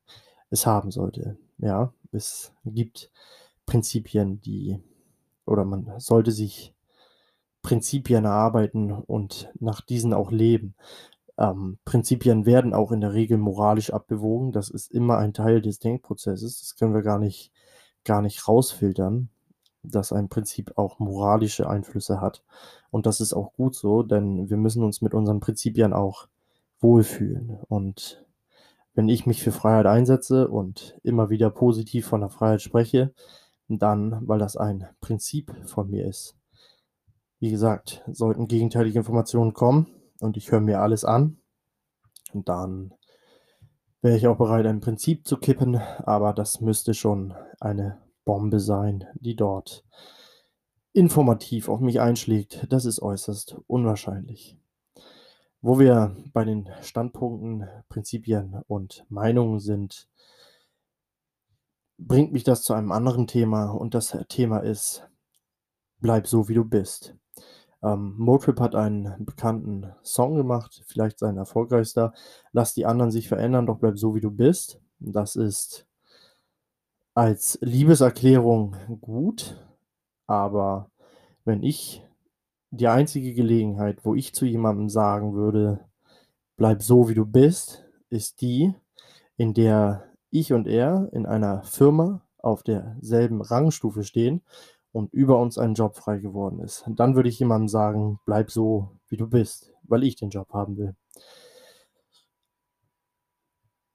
es 0.51 0.65
haben 0.65 0.93
sollte. 0.93 1.37
Ja, 1.59 1.93
es 2.13 2.53
gibt 2.65 3.11
Prinzipien, 3.67 4.41
die 4.43 4.79
oder 5.45 5.65
man 5.65 5.99
sollte 5.99 6.31
sich 6.31 6.73
Prinzipien 7.63 8.27
erarbeiten 8.27 8.93
und 8.93 9.51
nach 9.59 9.81
diesen 9.81 10.15
auch 10.15 10.31
leben. 10.31 10.77
Ähm, 11.37 11.79
Prinzipien 11.85 12.47
werden 12.47 12.75
auch 12.75 12.93
in 12.93 13.01
der 13.01 13.13
Regel 13.13 13.39
moralisch 13.39 13.93
abbewogen. 13.93 14.53
Das 14.53 14.71
ist 14.71 14.91
immer 14.91 15.19
ein 15.19 15.33
Teil 15.33 15.61
des 15.61 15.79
Denkprozesses. 15.79 16.61
Das 16.61 16.77
können 16.77 16.95
wir 16.95 17.03
gar 17.03 17.19
nicht, 17.19 17.53
gar 18.05 18.23
nicht 18.23 18.47
rausfiltern, 18.47 19.29
dass 19.83 20.13
ein 20.13 20.29
Prinzip 20.29 20.79
auch 20.79 20.99
moralische 20.99 21.69
Einflüsse 21.69 22.21
hat. 22.21 22.45
Und 22.91 23.07
das 23.07 23.21
ist 23.21 23.35
auch 23.35 23.53
gut 23.55 23.75
so, 23.75 24.03
denn 24.03 24.49
wir 24.49 24.57
müssen 24.57 24.85
uns 24.85 25.03
mit 25.03 25.15
unseren 25.15 25.41
Prinzipien 25.41 25.93
auch 25.93 26.29
wohlfühlen. 26.81 27.59
Und 27.69 28.25
wenn 28.95 29.09
ich 29.09 29.27
mich 29.27 29.43
für 29.43 29.53
Freiheit 29.53 29.87
einsetze 29.87 30.49
und 30.49 30.99
immer 31.03 31.31
wieder 31.31 31.51
positiv 31.51 32.07
von 32.07 32.21
der 32.21 32.31
Freiheit 32.31 32.63
spreche, 32.63 33.13
dann, 33.69 34.21
weil 34.29 34.39
das 34.39 34.57
ein 34.57 34.87
Prinzip 35.01 35.53
von 35.67 35.91
mir 35.91 36.07
ist. 36.07 36.37
Wie 37.41 37.51
gesagt, 37.51 38.05
sollten 38.07 38.47
gegenteilige 38.47 38.99
Informationen 38.99 39.53
kommen, 39.55 39.89
und 40.25 40.37
ich 40.37 40.51
höre 40.51 40.61
mir 40.61 40.81
alles 40.81 41.05
an. 41.05 41.39
Und 42.33 42.49
dann 42.49 42.95
wäre 44.03 44.17
ich 44.17 44.27
auch 44.27 44.37
bereit, 44.37 44.67
ein 44.67 44.81
Prinzip 44.81 45.27
zu 45.27 45.37
kippen, 45.37 45.77
aber 45.77 46.33
das 46.33 46.61
müsste 46.61 46.95
schon 46.95 47.35
eine 47.61 47.99
Bombe 48.25 48.61
sein, 48.61 49.05
die 49.15 49.37
dort 49.37 49.85
informativ 50.93 51.69
auf 51.69 51.81
mich 51.81 52.01
einschlägt. 52.01 52.67
Das 52.71 52.85
ist 52.85 53.03
äußerst 53.03 53.57
unwahrscheinlich. 53.67 54.57
Wo 55.61 55.79
wir 55.79 56.17
bei 56.33 56.45
den 56.45 56.69
Standpunkten, 56.83 57.69
Prinzipien 57.89 58.63
und 58.67 59.07
Meinungen 59.09 59.61
sind 59.61 60.09
bringt 61.99 62.33
mich 62.33 62.45
das 62.45 62.63
zu 62.63 62.75
einem 62.75 62.93
anderen 62.93 63.27
Thema 63.27 63.71
und 63.71 63.95
das 63.95 64.17
Thema 64.29 64.59
ist: 64.59 65.09
„Bleib 66.01 66.27
so, 66.27 66.49
wie 66.49 66.55
du 66.55 66.65
bist.“ 66.65 67.17
Ähm, 67.85 68.15
Motrip 68.17 68.61
hat 68.61 68.75
einen 68.75 69.15
bekannten 69.27 69.93
Song 70.03 70.37
gemacht, 70.37 70.83
vielleicht 70.87 71.19
sein 71.19 71.37
erfolgreichster: 71.37 72.15
„Lass 72.53 72.73
die 72.75 72.87
anderen 72.87 73.11
sich 73.11 73.29
verändern, 73.29 73.67
doch 73.67 73.79
bleib 73.79 73.99
so, 73.99 74.15
wie 74.15 74.23
du 74.23 74.31
bist.“ 74.31 74.81
Das 75.01 75.37
ist 75.37 75.87
als 77.15 77.59
Liebeserklärung 77.61 78.75
gut, 79.01 79.57
aber 80.27 80.91
wenn 81.45 81.63
ich 81.63 82.03
die 82.71 82.89
einzige 82.89 83.35
Gelegenheit, 83.35 84.05
wo 84.05 84.15
ich 84.15 84.35
zu 84.35 84.47
jemandem 84.47 84.89
sagen 84.89 85.35
würde: 85.35 85.81
„Bleib 86.57 86.83
so, 86.83 87.09
wie 87.09 87.15
du 87.15 87.27
bist“, 87.27 87.85
ist 88.09 88.41
die, 88.41 88.75
in 89.37 89.53
der 89.55 90.05
ich 90.31 90.55
und 90.55 90.67
er 90.67 91.11
in 91.13 91.27
einer 91.27 91.63
Firma 91.65 92.23
auf 92.39 92.63
derselben 92.63 93.43
Rangstufe 93.43 94.05
stehen 94.05 94.43
und 94.95 95.13
über 95.13 95.41
uns 95.41 95.59
ein 95.59 95.75
Job 95.75 95.97
frei 95.97 96.19
geworden 96.19 96.61
ist. 96.61 96.85
Dann 96.87 97.17
würde 97.17 97.29
ich 97.29 97.41
jemandem 97.41 97.69
sagen: 97.69 98.21
„Bleib 98.27 98.51
so, 98.51 98.91
wie 99.09 99.17
du 99.17 99.27
bist“, 99.27 99.73
weil 99.83 100.05
ich 100.05 100.15
den 100.15 100.31
Job 100.31 100.53
haben 100.53 100.77
will. 100.77 100.95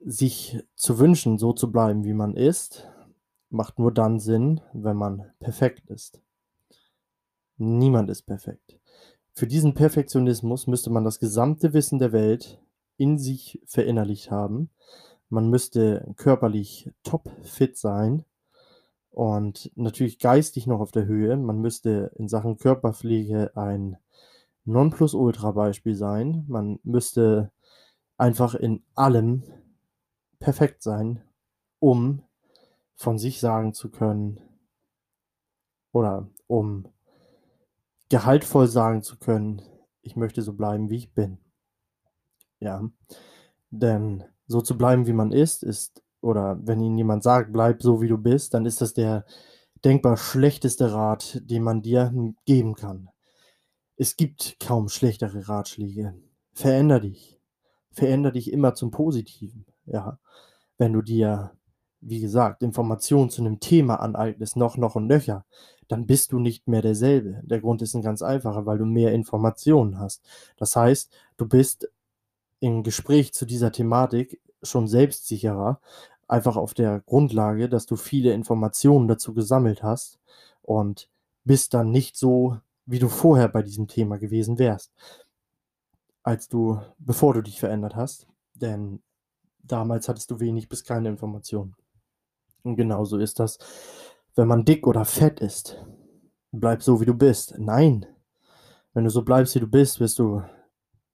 Sich 0.01 0.62
zu 0.75 0.99
wünschen, 0.99 1.38
so 1.38 1.53
zu 1.53 1.71
bleiben, 1.71 2.03
wie 2.03 2.13
man 2.13 2.35
ist, 2.35 2.91
macht 3.49 3.79
nur 3.79 3.93
dann 3.93 4.19
Sinn, 4.19 4.59
wenn 4.73 4.97
man 4.97 5.31
perfekt 5.39 5.89
ist. 5.89 6.21
Niemand 7.57 8.09
ist 8.09 8.23
perfekt. 8.23 8.77
Für 9.33 9.47
diesen 9.47 9.73
Perfektionismus 9.73 10.67
müsste 10.67 10.89
man 10.89 11.05
das 11.05 11.19
gesamte 11.19 11.71
Wissen 11.71 11.99
der 11.99 12.12
Welt 12.12 12.62
in 12.97 13.17
sich 13.17 13.62
verinnerlicht 13.65 14.31
haben. 14.31 14.69
Man 15.29 15.49
müsste 15.49 16.13
körperlich 16.17 16.91
topfit 17.03 17.77
sein 17.77 18.25
und 19.12 19.72
natürlich 19.76 20.19
geistig 20.19 20.67
noch 20.67 20.80
auf 20.80 20.91
der 20.91 21.06
Höhe. 21.06 21.36
Man 21.38 21.60
müsste 21.60 22.12
in 22.15 22.28
Sachen 22.28 22.58
Körperpflege 22.58 23.56
ein 23.56 23.98
Nonplusultra-Beispiel 24.65 25.95
sein. 25.95 26.45
Man 26.48 26.80
müsste 26.84 27.52
einfach 28.17 28.56
in 28.56 28.84
allem 28.95 29.43
perfekt 30.39 30.84
sein, 30.84 31.22
um 31.80 32.24
von 32.95 33.17
sich 33.17 33.39
sagen 33.39 33.74
zu 33.74 33.89
können 33.89 34.39
oder 35.91 36.30
um 36.48 36.88
gehaltvoll 38.10 38.67
sagen 38.67 39.02
zu 39.02 39.17
können: 39.17 39.62
„Ich 40.02 40.15
möchte 40.15 40.41
so 40.41 40.54
bleiben, 40.54 40.89
wie 40.89 40.98
ich 40.98 41.13
bin.“ 41.13 41.39
Ja, 42.60 42.89
denn 43.69 44.24
so 44.48 44.62
zu 44.62 44.78
bleiben, 44.78 45.08
wie 45.08 45.13
man 45.13 45.32
ist, 45.32 45.63
ist 45.63 46.04
oder 46.21 46.60
wenn 46.63 46.82
Ihnen 46.82 46.97
jemand 46.97 47.23
sagt: 47.23 47.53
„Bleib 47.53 47.82
so, 47.84 48.01
wie 48.01 48.08
du 48.10 48.17
bist“, 48.17 48.53
dann 48.53 48.65
ist 48.65 48.82
das 48.82 48.93
der 48.93 49.25
denkbar 49.86 50.17
schlechteste 50.17 50.91
Rat, 50.93 51.41
den 51.45 51.63
man 51.63 51.82
dir, 51.82 52.13
geben 52.45 52.75
kann. 52.75 53.10
Es 53.97 54.15
gibt 54.17 54.58
kaum 54.62 54.89
schlechtere 54.89 55.49
Ratschläge. 55.49 56.15
Veränder 56.55 56.99
dich. 57.01 57.39
Veränder 57.93 58.32
dich 58.32 58.51
immer 58.53 58.75
zum 58.75 58.91
Positiven, 58.91 59.65
ja? 59.86 60.19
Wenn 60.79 60.93
du 60.93 61.01
dir, 61.03 61.51
wie 62.01 62.21
gesagt, 62.21 62.63
Informationen 62.63 63.29
zu 63.32 63.43
'nem 63.43 63.60
Thema 63.62 63.97
aneignest, 64.01 64.58
noch, 64.58 64.77
noch 64.77 64.95
und 64.95 65.08
nöcher, 65.08 65.45
dann 65.89 66.08
bist 66.08 66.32
du 66.34 66.39
nicht 66.39 66.67
mehr 66.69 66.82
derselbe. 66.84 67.41
Der 67.45 67.62
Grund 67.62 67.82
ist 67.84 67.95
'n 67.95 68.01
ganz 68.03 68.21
einfacher, 68.23 68.65
weil 68.67 68.77
du 68.79 68.86
mehr 68.86 69.13
Informationen 69.13 69.99
hast. 69.99 70.23
Das 70.58 70.75
heißt, 70.77 71.12
du 71.38 71.47
bist 71.47 71.89
im 72.62 72.84
Gespräch 72.84 73.34
zu 73.34 73.45
dieser 73.47 73.71
Thematik 73.73 74.41
schon 74.63 74.88
selbstsicherer, 74.88 75.80
einfach 76.28 76.58
auf 76.58 76.74
der 76.74 77.02
Grundlage, 77.02 77.69
dass 77.69 77.86
du 77.86 77.95
viele 77.95 78.34
Informationen 78.34 79.08
dazu 79.08 79.34
gesammelt 79.34 79.84
hast 79.84 80.19
und 80.62 81.10
bist 81.43 81.74
dann 81.74 81.91
nicht 81.91 82.17
so, 82.17 82.58
wie 82.86 83.00
du 83.00 83.10
vorher 83.10 83.48
bei 83.48 83.62
diesem 83.62 83.88
Thema 83.88 84.17
gewesen 84.17 84.60
wärst 84.60 84.91
als 86.24 86.48
du 86.48 86.80
bevor 87.00 87.34
du 87.34 87.41
dich 87.41 87.60
verändert 87.60 87.95
hast, 87.95 88.28
denn 88.54 89.02
damals 89.63 90.08
hattest 90.08 90.30
du 90.32 90.39
wenig 90.39 90.69
bis 90.69 90.84
keine 90.84 91.10
Informationen. 91.10 91.76
Und 92.63 92.76
genauso 92.76 93.17
ist 93.17 93.39
das, 93.39 93.58
wenn 94.36 94.48
man 94.48 94.65
dick 94.65 94.86
oder 94.86 95.06
fett 95.06 95.39
ist. 95.39 95.84
Bleib 96.52 96.84
so, 96.84 97.02
wie 97.02 97.06
du 97.06 97.13
bist. 97.13 97.56
Nein! 97.58 98.06
Wenn 98.93 99.06
du 99.06 99.10
so 99.10 99.24
bleibst, 99.24 99.56
wie 99.56 99.60
du 99.60 99.67
bist, 99.67 100.00
wirst 100.00 100.19
du 100.19 100.43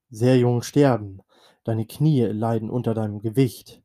sehr 0.09 0.37
jung 0.37 0.61
sterben. 0.61 1.21
Deine 1.65 1.87
Knie 1.87 2.21
leiden 2.25 2.69
unter 2.69 2.93
deinem 2.93 3.19
Gewicht. 3.19 3.81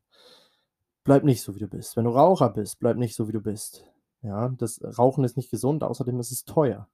Bleib 1.05 1.23
nicht 1.23 1.41
so, 1.41 1.55
wie 1.55 1.59
du 1.59 1.67
bist. 1.67 1.97
Wenn 1.97 2.05
du 2.05 2.11
Raucher 2.11 2.49
bist, 2.49 2.79
bleib 2.79 2.95
nicht 2.97 3.15
so, 3.15 3.27
wie 3.27 3.31
du 3.31 3.41
bist. 3.41 3.83
Ja, 4.21 4.49
das 4.49 4.79
Rauchen 4.99 5.23
ist 5.23 5.35
nicht 5.35 5.49
gesund, 5.49 5.83
außerdem 5.83 6.19
ist 6.19 6.31
es 6.31 6.45
teuer. 6.45 6.87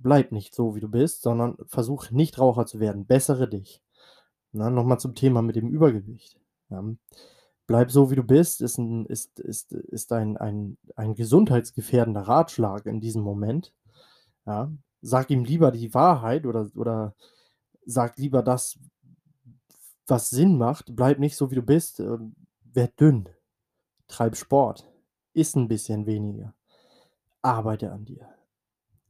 Bleib 0.00 0.30
nicht 0.32 0.54
so, 0.54 0.74
wie 0.76 0.80
du 0.80 0.88
bist, 0.88 1.22
sondern 1.22 1.56
versuch 1.66 2.10
nicht 2.10 2.38
Raucher 2.38 2.66
zu 2.66 2.78
werden. 2.80 3.06
Bessere 3.06 3.48
dich. 3.48 3.82
Ne, 4.52 4.70
noch 4.70 4.84
mal 4.84 4.98
zum 4.98 5.14
Thema 5.14 5.42
mit 5.42 5.56
dem 5.56 5.68
Übergewicht, 5.68 6.40
ja. 6.70 6.84
Bleib 7.66 7.90
so, 7.92 8.10
wie 8.10 8.16
du 8.16 8.24
bist, 8.24 8.62
ist 8.62 8.78
'n 8.78 9.06
ist 9.06 9.40
ist 9.40 9.72
ist 9.72 10.12
ein 10.12 10.36
ein 10.38 10.78
ein 10.96 11.14
gesundheitsgefährdender 11.14 12.22
Ratschlag 12.22 12.86
in 12.86 13.00
diesem 13.00 13.22
Moment, 13.22 13.74
ja. 14.46 14.72
Sag 15.02 15.30
ihm 15.30 15.44
lieber 15.44 15.72
die 15.72 15.94
Wahrheit 15.94 16.46
oder 16.46 16.70
oder 16.76 17.14
sag 17.86 18.18
lieber 18.18 18.42
das, 18.42 18.78
was 20.08 20.30
Sinn 20.30 20.58
macht. 20.58 20.96
Bleib 20.96 21.18
nicht 21.18 21.36
so, 21.36 21.50
wie 21.50 21.56
du 21.56 21.62
bist, 21.62 22.00
ähm, 22.00 22.34
werd 22.64 23.00
dünn. 23.00 23.28
Treib 24.08 24.36
Sport. 24.36 24.90
Iss 25.34 25.56
'n 25.56 25.68
bisschen 25.68 26.06
weniger. 26.06 26.54
Arbeite 27.42 27.92
an 27.92 28.04
dir. 28.06 28.28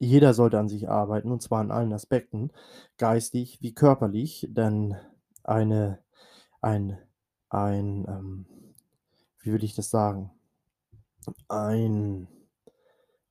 Jeder 0.00 0.34
sollte 0.34 0.58
an 0.60 0.68
sich 0.68 0.88
arbeiten, 0.90 1.32
und 1.32 1.42
zwar 1.42 1.62
in 1.62 1.70
allen 1.72 1.92
Aspekten, 1.94 2.52
geistig 2.98 3.60
wie 3.62 3.74
körperlich, 3.74 4.48
denn 4.50 4.96
eine 5.44 6.00
ein 6.62 6.98
ein, 7.50 8.06
ähm 8.08 8.46
wie 9.40 9.52
will 9.52 9.64
ich 9.64 9.74
das 9.76 9.90
sagen? 9.90 10.32
Ein 11.50 12.28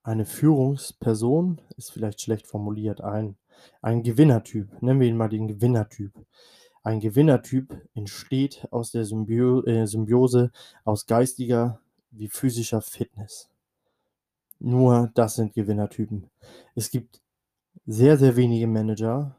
eine 0.03 0.25
Führungsperson 0.25 1.62
ist 1.77 1.91
vielleicht 1.91 2.21
schlecht 2.21 2.47
formuliert, 2.47 3.01
ein 3.01 3.38
ein 3.82 4.03
Gewinnertyp, 4.03 4.82
nennen 4.82 4.99
wir 4.99 5.08
ihn 5.08 5.17
mal 5.17 5.30
den 5.30 5.47
Gewinnertyp. 5.47 6.13
Ein 6.88 7.02
Gewinnertyp 7.02 7.82
entsteht 7.95 8.65
aus 8.71 8.91
der 8.91 9.04
Symbiö 9.04 9.62
äh, 9.65 9.86
Symbiose 9.86 10.52
aus 10.86 11.06
geistiger 11.06 11.82
wie 12.12 12.30
physischer 12.30 12.80
Fitness. 12.80 13.50
Nur 14.62 15.12
das 15.13 15.36
sind 15.36 15.54
Gewinnertypen. 15.54 16.30
Es 16.76 16.89
gibt 16.89 17.21
sehr, 17.88 18.17
sehr 18.17 18.36
wenige 18.38 18.67
Manager, 18.67 19.36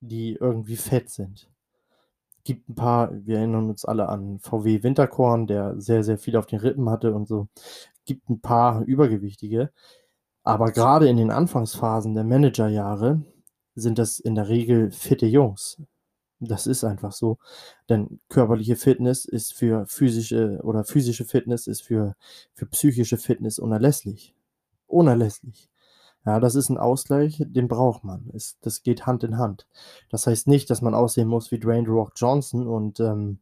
die 0.00 0.34
irgendwie 0.34 0.76
fett 0.76 1.10
sind. 1.10 1.50
Gibt 2.44 2.68
'n 2.70 2.74
paar 2.76 3.10
wir 3.26 3.38
erinnern 3.38 3.70
uns 3.70 3.84
alle 3.84 4.08
an 4.08 4.38
VW 4.40 4.82
Winterkorn, 4.82 5.46
der 5.48 5.80
sehr, 5.80 6.04
sehr 6.04 6.18
viel 6.18 6.36
auf 6.36 6.46
den 6.46 6.60
Rippen 6.60 6.90
hatte 6.90 7.14
und 7.14 7.28
so. 7.28 7.48
Gibt 8.06 8.30
'n 8.30 8.40
paar 8.40 8.82
Übergewichtige, 8.84 9.70
aber 10.44 10.72
grade 10.72 11.08
in 11.08 11.18
den 11.18 11.30
Anfangsphasen 11.32 12.14
der 12.14 12.24
Managerjahre 12.24 13.22
sind 13.76 13.98
das 13.98 14.20
in 14.20 14.34
der 14.36 14.48
Regel 14.48 14.92
fitte 14.92 15.26
Jungs. 15.26 15.78
Das 16.40 16.66
ist 16.66 16.84
einfach 16.84 17.12
so, 17.12 17.38
denn 17.88 18.20
körperliche 18.28 18.76
Fitness 18.76 19.24
ist 19.24 19.54
für 19.54 19.86
physische 19.86 20.60
oder 20.62 20.84
physische 20.84 21.24
Fitness 21.24 21.66
ist 21.66 21.82
für 21.82 22.14
für 22.52 22.66
psychische 22.66 23.16
Fitness 23.16 23.58
unerlässlich. 23.58 24.34
Unerlässlich. 24.86 25.70
Ja, 26.26 26.40
das 26.40 26.56
ist 26.56 26.70
'n 26.70 26.78
Ausgleich, 26.78 27.42
den 27.46 27.68
braucht 27.68 28.04
man. 28.04 28.30
Es 28.34 28.58
das 28.62 28.82
geht 28.82 29.06
Hand 29.06 29.24
in 29.24 29.38
Hand. 29.38 29.66
Das 30.10 30.26
heißt 30.26 30.48
nicht, 30.48 30.70
dass 30.70 30.82
man 30.82 30.94
aussehen 30.94 31.28
muss 31.28 31.52
wie 31.52 31.60
Dwayne 31.60 31.84
„The 31.86 31.92
Rock“ 31.92 32.12
Johnson 32.16 32.66
und, 32.68 33.00
ähm 33.00 33.40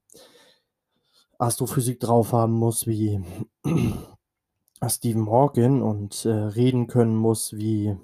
Astrophysik 1.41 1.99
drauf 2.01 2.33
haben 2.33 2.53
muss 2.53 2.87
wie 2.87 3.21
Stephen 4.89 5.31
Hawking 5.31 5.83
und, 5.83 6.25
äh, 6.27 6.31
reden 6.31 6.87
können 6.89 7.17
muss 7.17 7.55
wie 7.57 7.97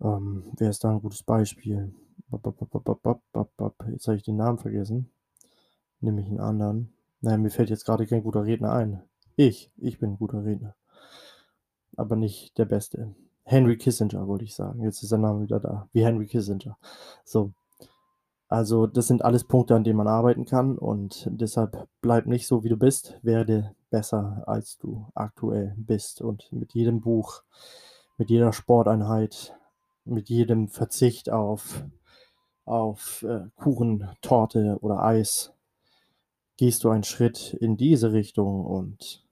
ähm, 0.00 0.44
wer 0.56 0.70
ist 0.70 0.82
da 0.84 0.90
'n 0.90 1.00
gutes 1.00 1.22
Beispiel? 1.22 1.92
Jetzt 2.30 4.08
habe 4.08 4.16
ich 4.16 4.22
den 4.22 4.36
Namen 4.36 4.58
vergessen. 4.58 5.10
Nehme 6.00 6.20
ich 6.20 6.28
'n 6.28 6.40
anderen. 6.40 6.92
Na 7.20 7.32
ja, 7.32 7.38
mir 7.38 7.50
fällt 7.50 7.70
jetzt 7.70 7.84
grade 7.84 8.06
kein 8.06 8.22
guter 8.22 8.44
Redner 8.44 8.72
ein. 8.72 9.02
Ich 9.36 9.70
ich 9.76 9.98
bin 9.98 10.12
'n 10.12 10.18
guter 10.18 10.44
Redner. 10.44 10.74
Aber 11.96 12.16
nicht 12.16 12.58
der 12.58 12.64
Beste. 12.64 13.14
Henry 13.44 13.76
Kissinger 13.76 14.26
wollte 14.26 14.44
ich 14.44 14.54
sagen. 14.54 14.82
Jetzt 14.82 15.02
ist 15.02 15.12
der 15.12 15.18
Name 15.18 15.42
wieder 15.42 15.60
da. 15.60 15.88
Wie 15.92 16.04
Henry 16.04 16.26
Kissinger. 16.26 16.76
So. 17.24 17.52
Also, 18.48 18.86
das 18.86 19.06
sind 19.08 19.24
alles 19.24 19.44
Punkte, 19.44 19.74
an 19.74 19.84
denen 19.84 19.96
man 19.96 20.06
arbeiten 20.08 20.44
kann 20.44 20.78
und 20.78 21.28
deshalb 21.30 21.88
bleib 22.02 22.26
nicht 22.26 22.46
so, 22.46 22.62
wie 22.64 22.68
du 22.68 22.76
bist. 22.76 23.18
Werde 23.22 23.74
besser, 23.90 24.44
als 24.46 24.78
du 24.78 25.06
aktuell 25.14 25.74
bist 25.76 26.20
und 26.20 26.52
mit 26.52 26.74
jedem 26.74 27.00
Buch, 27.00 27.42
mit 28.18 28.30
jeder 28.30 28.52
Sporteinheit, 28.52 29.56
mit 30.04 30.28
jedem 30.28 30.68
Verzicht 30.68 31.30
auf 31.30 31.84
auf 32.64 33.22
äh, 33.22 33.48
Kuchen, 33.56 34.08
Torte 34.22 34.78
oder 34.80 35.02
Eis, 35.02 35.52
gehst 36.56 36.84
du 36.84 36.90
einen 36.90 37.04
Schritt 37.04 37.54
in 37.60 37.76
diese 37.76 38.12
Richtung 38.12 38.64
und 38.64 39.24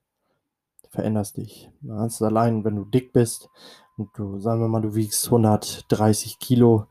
veränderst 0.91 1.39
dich. 1.39 1.71
Kannst 1.87 2.23
allein, 2.23 2.65
wenn 2.65 2.77
du 2.77 2.85
dick 2.85 3.13
bist 3.13 3.49
und 3.97 4.11
du, 4.17 4.39
sagen 4.41 4.61
wir 4.61 4.69
mal, 4.69 4.83
du 4.83 4.95
wiegst 4.95 5.27
130 5.27 6.39
Kilo 6.39 6.87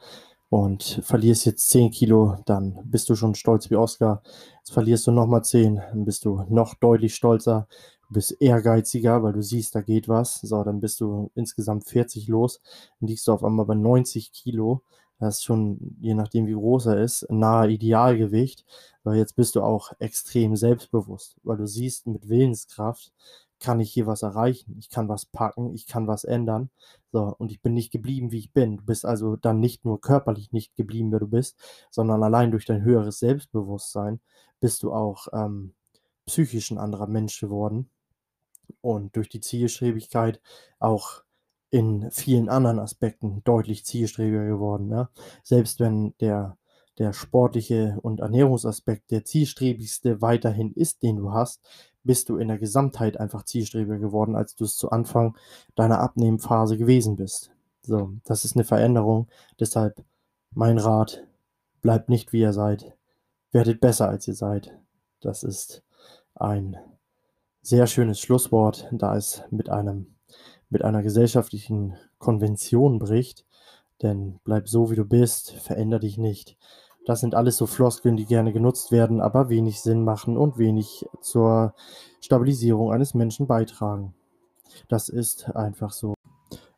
und 0.49 1.01
verlierst 1.03 1.45
jetzt 1.45 1.69
10 1.69 1.91
Kilo, 1.91 2.37
dann 2.45 2.79
bist 2.85 3.09
du 3.09 3.15
schon 3.15 3.35
stolz 3.35 3.69
wie 3.69 3.75
Oscar. 3.75 4.21
Jetzt 4.57 4.73
verlierst 4.73 5.07
du 5.07 5.11
nochmal 5.11 5.43
10, 5.43 5.75
dann 5.75 6.05
bist 6.05 6.25
du 6.25 6.43
noch 6.49 6.75
deutlich 6.75 7.15
stolzer. 7.15 7.67
Du 8.07 8.15
bist 8.15 8.35
ehrgeiziger, 8.41 9.23
weil 9.23 9.33
du 9.33 9.41
siehst, 9.41 9.75
da 9.75 9.81
geht 9.81 10.09
was. 10.09 10.41
So, 10.41 10.63
dann 10.63 10.81
bist 10.81 10.99
du 10.99 11.31
insgesamt 11.35 11.87
40 11.87 12.27
los. 12.27 12.61
Dann 12.99 13.07
liegst 13.07 13.27
du 13.27 13.31
auf 13.31 13.43
einmal 13.43 13.65
bei 13.65 13.75
90 13.75 14.33
Kilo. 14.33 14.81
Das 15.21 15.37
ist 15.37 15.43
schon, 15.43 15.95
je 16.01 16.15
nachdem 16.15 16.47
wie 16.47 16.53
groß 16.53 16.87
er 16.87 16.97
ist, 16.97 17.27
nahe 17.29 17.69
Idealgewicht. 17.69 18.65
Weil 19.03 19.17
jetzt 19.17 19.35
bist 19.35 19.55
du 19.55 19.61
auch 19.61 19.93
extrem 19.99 20.55
selbstbewusst, 20.55 21.37
weil 21.43 21.57
du 21.57 21.67
siehst, 21.67 22.07
mit 22.07 22.27
Willenskraft 22.27 23.13
kann 23.59 23.79
ich 23.79 23.91
hier 23.93 24.07
was 24.07 24.23
erreichen. 24.23 24.75
Ich 24.79 24.89
kann 24.89 25.07
was 25.07 25.25
packen, 25.27 25.73
ich 25.75 25.85
kann 25.85 26.07
was 26.07 26.23
ändern. 26.23 26.71
So, 27.11 27.35
und 27.37 27.51
ich 27.51 27.61
bin 27.61 27.75
nicht 27.75 27.91
geblieben, 27.91 28.31
wie 28.31 28.39
ich 28.39 28.51
bin. 28.51 28.77
Du 28.77 28.83
bist 28.83 29.05
also 29.05 29.35
dann 29.35 29.59
nicht 29.59 29.85
nur 29.85 30.01
körperlich 30.01 30.51
nicht 30.51 30.75
geblieben, 30.75 31.11
wer 31.11 31.19
du 31.19 31.27
bist, 31.27 31.57
sondern 31.91 32.23
allein 32.23 32.49
durch 32.51 32.65
dein 32.65 32.81
höheres 32.83 33.19
Selbstbewusstsein 33.19 34.19
bist 34.59 34.81
du 34.81 34.91
auch 34.91 35.27
ähm, 35.33 35.75
psychisch 36.25 36.71
ein 36.71 36.79
anderer 36.79 37.07
Mensch 37.07 37.39
geworden 37.39 37.89
und 38.81 39.15
durch 39.15 39.29
die 39.29 39.41
Zielstrebigkeit 39.41 40.41
auch 40.79 41.23
in 41.71 42.11
vielen 42.11 42.49
anderen 42.49 42.79
Aspekten 42.79 43.41
deutlich 43.43 43.85
zielstrebiger 43.85 44.45
geworden. 44.45 44.91
Ja? 44.91 45.09
Selbst 45.41 45.79
wenn 45.79 46.13
der, 46.19 46.57
der 46.99 47.13
sportliche 47.13 47.97
und 48.01 48.19
Ernährungsaspekt 48.19 49.09
der 49.09 49.25
zielstrebigste 49.25 50.21
weiterhin 50.21 50.73
ist, 50.73 51.01
den 51.01 51.15
du 51.15 51.31
hast, 51.31 51.61
bist 52.03 52.29
du 52.29 52.37
in 52.37 52.49
der 52.49 52.59
Gesamtheit 52.59 53.17
einfach 53.17 53.43
zielstrebiger 53.43 53.99
geworden, 53.99 54.35
als 54.35 54.55
du 54.55 54.65
es 54.65 54.75
zu 54.75 54.91
Anfang 54.91 55.37
deiner 55.75 55.99
Abnehmphase 55.99 56.77
gewesen 56.77 57.15
bist. 57.15 57.51
So, 57.83 58.11
das 58.25 58.45
ist 58.45 58.55
eine 58.55 58.65
Veränderung. 58.65 59.27
Deshalb 59.59 60.03
mein 60.53 60.77
Rat, 60.77 61.23
bleibt 61.81 62.09
nicht 62.09 62.33
wie 62.33 62.41
ihr 62.41 62.53
seid. 62.53 62.93
Werdet 63.51 63.79
besser 63.79 64.09
als 64.09 64.27
ihr 64.27 64.35
seid. 64.35 64.77
Das 65.21 65.43
ist 65.43 65.83
ein 66.35 66.77
sehr 67.61 67.87
schönes 67.87 68.19
Schlusswort, 68.19 68.87
da 68.91 69.15
es 69.15 69.43
mit 69.51 69.69
einem 69.69 70.07
mit 70.71 70.83
einer 70.83 71.03
gesellschaftlichen 71.03 71.95
Konvention 72.17 72.97
bricht. 72.97 73.45
Denn 74.01 74.39
bleib 74.43 74.67
so 74.67 74.89
wie 74.89 74.95
du 74.95 75.05
bist, 75.05 75.51
veränder 75.51 75.99
dich 75.99 76.17
nicht. 76.17 76.57
Das 77.05 77.19
sind 77.19 77.35
alles 77.35 77.57
so 77.57 77.67
Floskeln, 77.67 78.17
die 78.17 78.25
gerne 78.25 78.53
genutzt 78.53 78.91
werden, 78.91 79.21
aber 79.21 79.49
wenig 79.49 79.81
Sinn 79.81 80.03
machen 80.03 80.37
und 80.37 80.57
wenig 80.57 81.05
zur 81.19 81.75
Stabilisierung 82.19 82.91
eines 82.91 83.13
Menschen 83.13 83.47
beitragen. 83.47 84.13
Das 84.87 85.09
ist 85.09 85.55
einfach 85.55 85.91
so. 85.91 86.15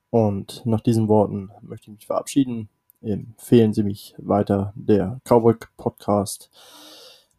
Und 0.09 0.65
nach 0.65 0.81
diesen 0.81 1.07
Worten 1.07 1.51
möchte 1.61 1.91
ich 1.91 1.97
mich 1.97 2.07
verabschieden. 2.07 2.69
Empfehlen 3.01 3.73
Sie 3.73 3.83
mich 3.83 4.15
weiter, 4.17 4.73
der 4.75 5.19
Cowboy 5.25 5.55
Podcast. 5.75 6.49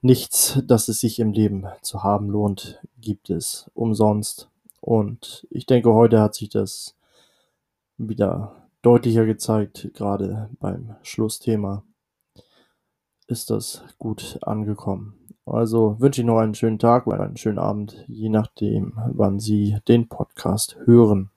Nichts, 0.03 0.61
das 0.67 0.89
es 0.89 1.01
sich 1.01 1.19
im 1.19 1.33
Leben 1.33 1.67
zu 1.81 2.03
haben 2.03 2.29
lohnt, 2.29 2.83
gibt 3.01 3.31
es 3.31 3.71
umsonst. 3.75 4.51
Und 4.85 5.47
ich 5.49 5.65
denke, 5.65 5.95
heute 5.95 6.21
hat 6.21 6.35
sich 6.35 6.51
das 6.51 6.95
wieder 7.97 8.69
deutlicher 8.83 9.25
gezeigt, 9.25 9.89
gerade 9.95 10.51
beim 10.61 10.97
Schlussthema 11.03 11.85
ist 13.27 13.49
das 13.49 13.83
gut 13.97 14.39
angekommen. 14.43 15.15
Also 15.47 15.99
wünsche 16.01 16.21
ich 16.21 16.27
noch 16.27 16.37
einen 16.37 16.55
schönen 16.55 16.79
Tag 16.79 17.07
oder 17.07 17.21
einen 17.21 17.39
schönen 17.39 17.59
Abend, 17.59 18.05
je 18.09 18.29
nachdem, 18.29 18.93
wann 19.15 19.41
Sie 19.41 19.79
den 19.89 20.07
Podcast 20.07 20.77
hören. 20.85 21.31